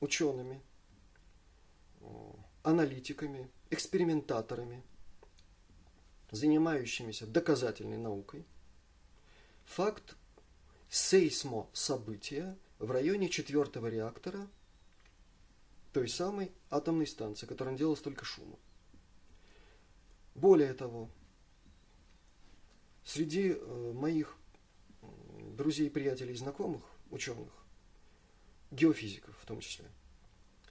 учеными 0.00 0.62
аналитиками, 2.62 3.50
экспериментаторами, 3.68 4.82
занимающимися 6.30 7.26
доказательной 7.26 7.98
наукой, 7.98 8.46
факт 9.64 10.16
сейсмо 10.88 11.68
события 11.72 12.56
в 12.78 12.90
районе 12.90 13.28
четвертого 13.28 13.88
реактора 13.88 14.48
той 15.92 16.08
самой 16.08 16.50
атомной 16.70 17.06
станции, 17.06 17.46
которая 17.46 17.76
делала 17.76 17.96
столько 17.96 18.24
шума. 18.24 18.58
Более 20.34 20.72
того, 20.72 21.10
среди 23.04 23.52
э, 23.52 23.92
моих 23.94 24.36
друзей, 25.56 25.90
приятелей, 25.90 26.34
знакомых, 26.34 26.82
ученых, 27.10 27.48
геофизиков 28.70 29.36
в 29.40 29.46
том 29.46 29.60
числе, 29.60 29.86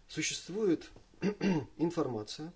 существует 0.07 0.89
информация, 1.77 2.53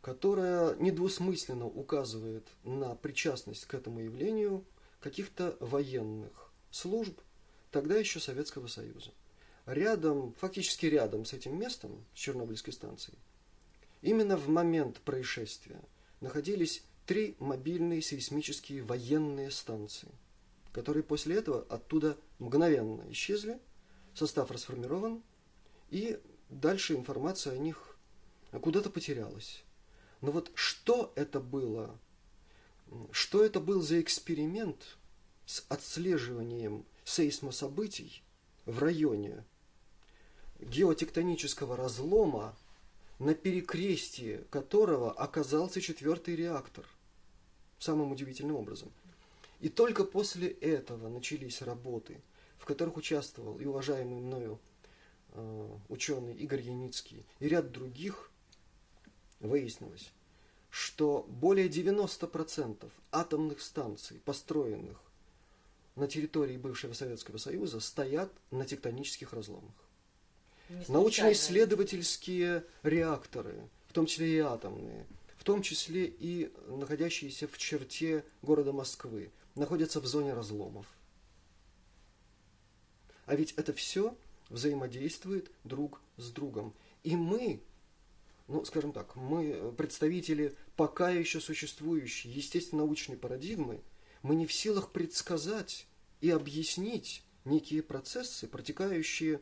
которая 0.00 0.74
недвусмысленно 0.76 1.66
указывает 1.66 2.46
на 2.64 2.94
причастность 2.96 3.66
к 3.66 3.74
этому 3.74 4.00
явлению 4.00 4.64
каких-то 5.00 5.56
военных 5.60 6.52
служб, 6.70 7.18
тогда 7.70 7.96
еще 7.96 8.20
Советского 8.20 8.66
Союза. 8.66 9.12
Рядом, 9.66 10.34
фактически 10.34 10.86
рядом 10.86 11.24
с 11.24 11.32
этим 11.32 11.58
местом, 11.58 12.04
с 12.14 12.18
Чернобыльской 12.18 12.72
станцией, 12.72 13.18
именно 14.00 14.36
в 14.36 14.48
момент 14.48 15.00
происшествия 15.00 15.80
находились 16.20 16.82
три 17.06 17.36
мобильные 17.38 18.02
сейсмические 18.02 18.82
военные 18.82 19.50
станции, 19.50 20.08
которые 20.72 21.02
после 21.02 21.36
этого 21.36 21.66
оттуда 21.68 22.16
мгновенно 22.38 23.04
исчезли, 23.10 23.58
состав 24.14 24.50
расформирован, 24.50 25.22
и 25.90 26.20
дальше 26.48 26.94
информация 26.94 27.54
о 27.54 27.58
них 27.58 27.96
куда-то 28.50 28.90
потерялась. 28.90 29.62
Но 30.20 30.30
вот 30.30 30.50
что 30.54 31.12
это 31.16 31.40
было? 31.40 31.98
Что 33.10 33.44
это 33.44 33.58
был 33.58 33.80
за 33.82 34.00
эксперимент 34.00 34.96
с 35.46 35.64
отслеживанием 35.68 36.84
сейсмособытий 37.04 38.22
в 38.64 38.78
районе 38.78 39.44
геотектонического 40.60 41.76
разлома, 41.76 42.56
на 43.22 43.34
перекрестии 43.34 44.44
которого 44.50 45.12
оказался 45.12 45.80
четвертый 45.80 46.34
реактор. 46.34 46.84
Самым 47.78 48.10
удивительным 48.10 48.56
образом. 48.56 48.90
И 49.60 49.68
только 49.68 50.02
после 50.02 50.48
этого 50.48 51.08
начались 51.08 51.62
работы, 51.62 52.20
в 52.58 52.64
которых 52.64 52.96
участвовал 52.96 53.60
и 53.60 53.64
уважаемый 53.64 54.20
мною 54.20 54.58
э, 55.34 55.68
ученый 55.88 56.34
Игорь 56.34 56.62
Яницкий 56.62 57.24
и 57.38 57.48
ряд 57.48 57.70
других, 57.70 58.28
выяснилось, 59.38 60.10
что 60.68 61.24
более 61.28 61.68
90% 61.68 62.90
атомных 63.12 63.60
станций, 63.60 64.18
построенных 64.24 65.00
на 65.94 66.08
территории 66.08 66.56
бывшего 66.56 66.92
Советского 66.92 67.38
Союза, 67.38 67.78
стоят 67.78 68.32
на 68.50 68.64
тектонических 68.64 69.32
разломах. 69.32 69.74
Научно-исследовательские 70.88 72.64
реакторы, 72.82 73.54
в 73.88 73.92
том 73.92 74.06
числе 74.06 74.36
и 74.36 74.38
атомные, 74.38 75.06
в 75.36 75.44
том 75.44 75.62
числе 75.62 76.06
и 76.06 76.52
находящиеся 76.68 77.48
в 77.48 77.58
черте 77.58 78.24
города 78.42 78.72
Москвы, 78.72 79.30
находятся 79.54 80.00
в 80.00 80.06
зоне 80.06 80.34
разломов. 80.34 80.86
А 83.26 83.34
ведь 83.34 83.52
это 83.56 83.72
все 83.72 84.16
взаимодействует 84.48 85.50
друг 85.64 86.00
с 86.16 86.30
другом. 86.30 86.74
И 87.02 87.16
мы, 87.16 87.60
ну, 88.48 88.64
скажем 88.64 88.92
так, 88.92 89.16
мы 89.16 89.72
представители 89.76 90.54
пока 90.76 91.10
еще 91.10 91.40
существующей 91.40 92.30
естественно-научной 92.30 93.16
парадигмы, 93.16 93.80
мы 94.22 94.36
не 94.36 94.46
в 94.46 94.52
силах 94.52 94.92
предсказать 94.92 95.86
и 96.20 96.30
объяснить 96.30 97.24
некие 97.44 97.82
процессы, 97.82 98.46
протекающие 98.46 99.40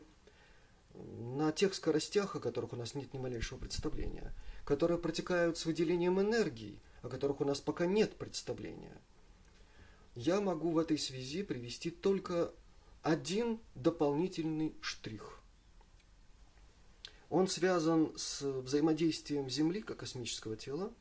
на 0.93 1.51
тех 1.51 1.73
скоростях, 1.73 2.35
о 2.35 2.39
которых 2.39 2.73
у 2.73 2.75
нас 2.75 2.95
нет 2.95 3.13
ни 3.13 3.17
малейшего 3.17 3.57
представления, 3.57 4.33
которые 4.65 4.97
протекают 4.97 5.57
с 5.57 5.65
выделением 5.65 6.19
энергии, 6.19 6.79
о 7.01 7.09
которых 7.09 7.41
у 7.41 7.45
нас 7.45 7.59
пока 7.59 7.85
нет 7.85 8.15
представления. 8.15 8.97
Я 10.15 10.41
могу 10.41 10.71
в 10.71 10.77
этой 10.77 10.97
связи 10.97 11.43
привести 11.43 11.89
только 11.89 12.53
один 13.01 13.59
дополнительный 13.75 14.75
штрих. 14.81 15.39
Он 17.29 17.47
связан 17.47 18.11
с 18.17 18.41
взаимодействием 18.41 19.49
Земли 19.49 19.81
как 19.81 19.97
космического 19.97 20.57
тела 20.57 20.93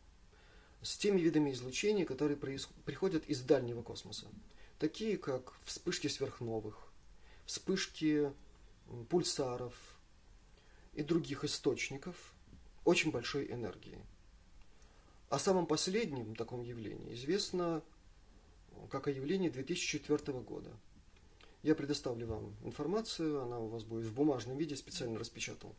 с 0.81 0.97
теми 0.97 1.21
видами 1.21 1.51
излучения, 1.51 2.07
которые 2.07 2.37
приходят 2.37 3.25
из 3.27 3.43
дальнего 3.43 3.83
космоса, 3.83 4.27
такие 4.79 5.19
как 5.19 5.53
вспышки 5.65 6.07
сверхновых, 6.07 6.79
вспышки 7.47 8.33
пульсаров 9.09 9.75
и 10.93 11.03
других 11.03 11.45
источников 11.45 12.35
очень 12.85 13.11
большой 13.11 13.51
энергии. 13.51 13.99
О 15.29 15.39
самом 15.39 15.67
последнем 15.67 16.35
таком 16.35 16.63
явлении 16.63 17.15
известно 17.15 17.83
как 18.89 19.09
о 19.09 19.11
явлении 19.11 19.49
2004 19.49 20.39
года. 20.41 20.71
Я 21.63 21.75
предоставлю 21.75 22.27
вам 22.27 22.55
информацию, 22.65 23.43
она 23.43 23.59
у 23.59 23.69
вас 23.69 23.85
будет 23.85 24.07
в 24.07 24.15
бумажном 24.15 24.57
виде, 24.57 24.77
специально 24.77 25.19
распечатал. 25.19 25.75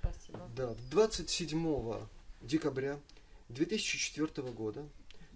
Спасибо. 0.00 0.48
Да, 0.56 0.74
27 0.90 2.06
декабря 2.40 2.98
2004 3.50 4.50
года, 4.50 4.88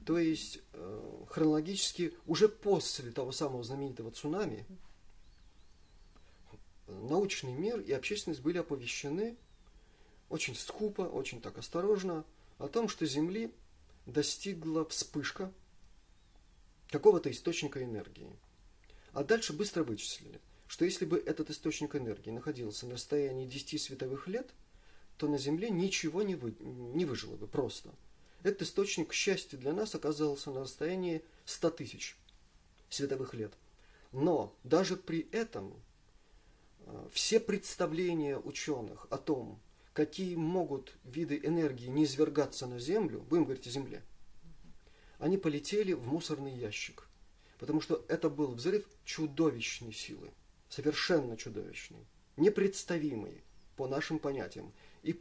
то 0.07 0.19
есть 0.19 0.61
э, 0.73 1.25
хронологически 1.29 2.15
уже 2.27 2.49
после 2.49 3.11
того 3.11 3.33
самого 3.33 3.63
знаменитого 3.63 4.11
цунами, 4.11 4.65
научный 6.89 7.53
мир 7.53 7.81
и 7.81 7.93
общественность 7.93 8.41
были 8.41 8.59
оповещены 8.59 9.37
очень 10.29 10.55
скупо, 10.55 11.03
очень 11.03 11.41
так 11.41 11.59
осторожно 11.59 12.25
о 12.59 12.69
том, 12.69 12.89
что 12.89 13.07
Земли 13.07 13.53
достигла 14.07 14.85
вспышка 14.87 15.53
какого-то 16.91 17.31
источника 17.31 17.83
энергии. 17.83 18.31
А 19.13 19.25
дальше 19.25 19.53
быстро 19.53 19.85
вычислили, 19.85 20.41
что 20.67 20.85
если 20.85 21.05
бы 21.05 21.19
этот 21.19 21.51
источник 21.51 21.97
энергии 21.97 22.31
находился 22.31 22.87
на 22.87 22.95
расстоянии 22.95 23.47
10 23.47 23.81
световых 23.81 24.27
лет, 24.29 24.51
то 25.17 25.29
на 25.29 25.39
Земле 25.39 25.71
ничего 25.71 26.23
не, 26.23 26.35
вы, 26.35 26.55
не 26.61 27.05
выжило 27.05 27.37
бы 27.37 27.47
просто. 27.47 27.95
Этот 28.43 28.63
источник, 28.63 29.09
к 29.09 29.13
счастью 29.13 29.59
для 29.59 29.73
нас, 29.73 29.95
оказался 29.95 30.51
на 30.51 30.61
расстоянии 30.61 31.25
100 31.45 31.71
тысяч 31.71 32.17
световых 32.89 33.35
лет. 33.35 33.53
Но 34.13 34.55
даже 34.63 34.97
при 34.97 35.29
этом 35.33 35.75
все 37.13 37.41
представления 37.41 38.39
ученых 38.39 39.07
о 39.11 39.19
том, 39.19 39.61
какие 39.93 40.37
могут 40.37 40.97
виды 41.05 41.41
энергии 41.43 41.89
не 41.89 42.05
извергаться 42.05 42.67
на 42.67 42.79
Землю, 42.79 43.21
будем 43.21 43.45
говорить 43.45 43.67
о 43.67 43.71
Земле, 43.71 44.03
они 45.19 45.37
полетели 45.37 45.93
в 45.93 46.07
мусорный 46.07 46.55
ящик. 46.55 47.09
Потому 47.59 47.81
что 47.81 48.05
это 48.09 48.31
был 48.31 48.55
взрыв 48.55 48.85
чудовищной 49.05 49.93
силы, 49.93 50.31
совершенно 50.69 51.37
чудовищный, 51.37 52.07
непредставимый 52.37 53.43
по 53.77 53.89
нашим 53.89 54.21
понятиям 54.21 54.73
и 55.03 55.21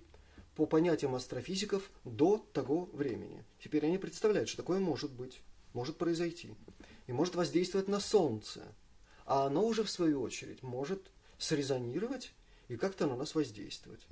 по 0.55 0.67
понятиям 0.67 1.15
астрофизиков 1.15 1.89
до 2.03 2.37
того 2.53 2.85
времени. 2.93 3.43
Теперь 3.59 3.85
они 3.85 3.97
представляют, 3.97 4.49
что 4.49 4.57
такое 4.57 4.79
может 4.79 5.11
быть, 5.11 5.41
может 5.73 5.97
произойти 5.97 6.53
и 7.07 7.13
может 7.13 7.35
воздействовать 7.35 7.87
на 7.87 7.99
Солнце. 7.99 8.63
А 9.25 9.47
оно 9.47 9.65
уже, 9.65 9.83
в 9.83 9.89
свою 9.89 10.21
очередь, 10.21 10.61
может 10.61 11.11
срезонировать 11.37 12.33
и 12.67 12.77
как-то 12.77 13.07
на 13.07 13.15
нас 13.15 13.35
воздействовать. 13.35 14.07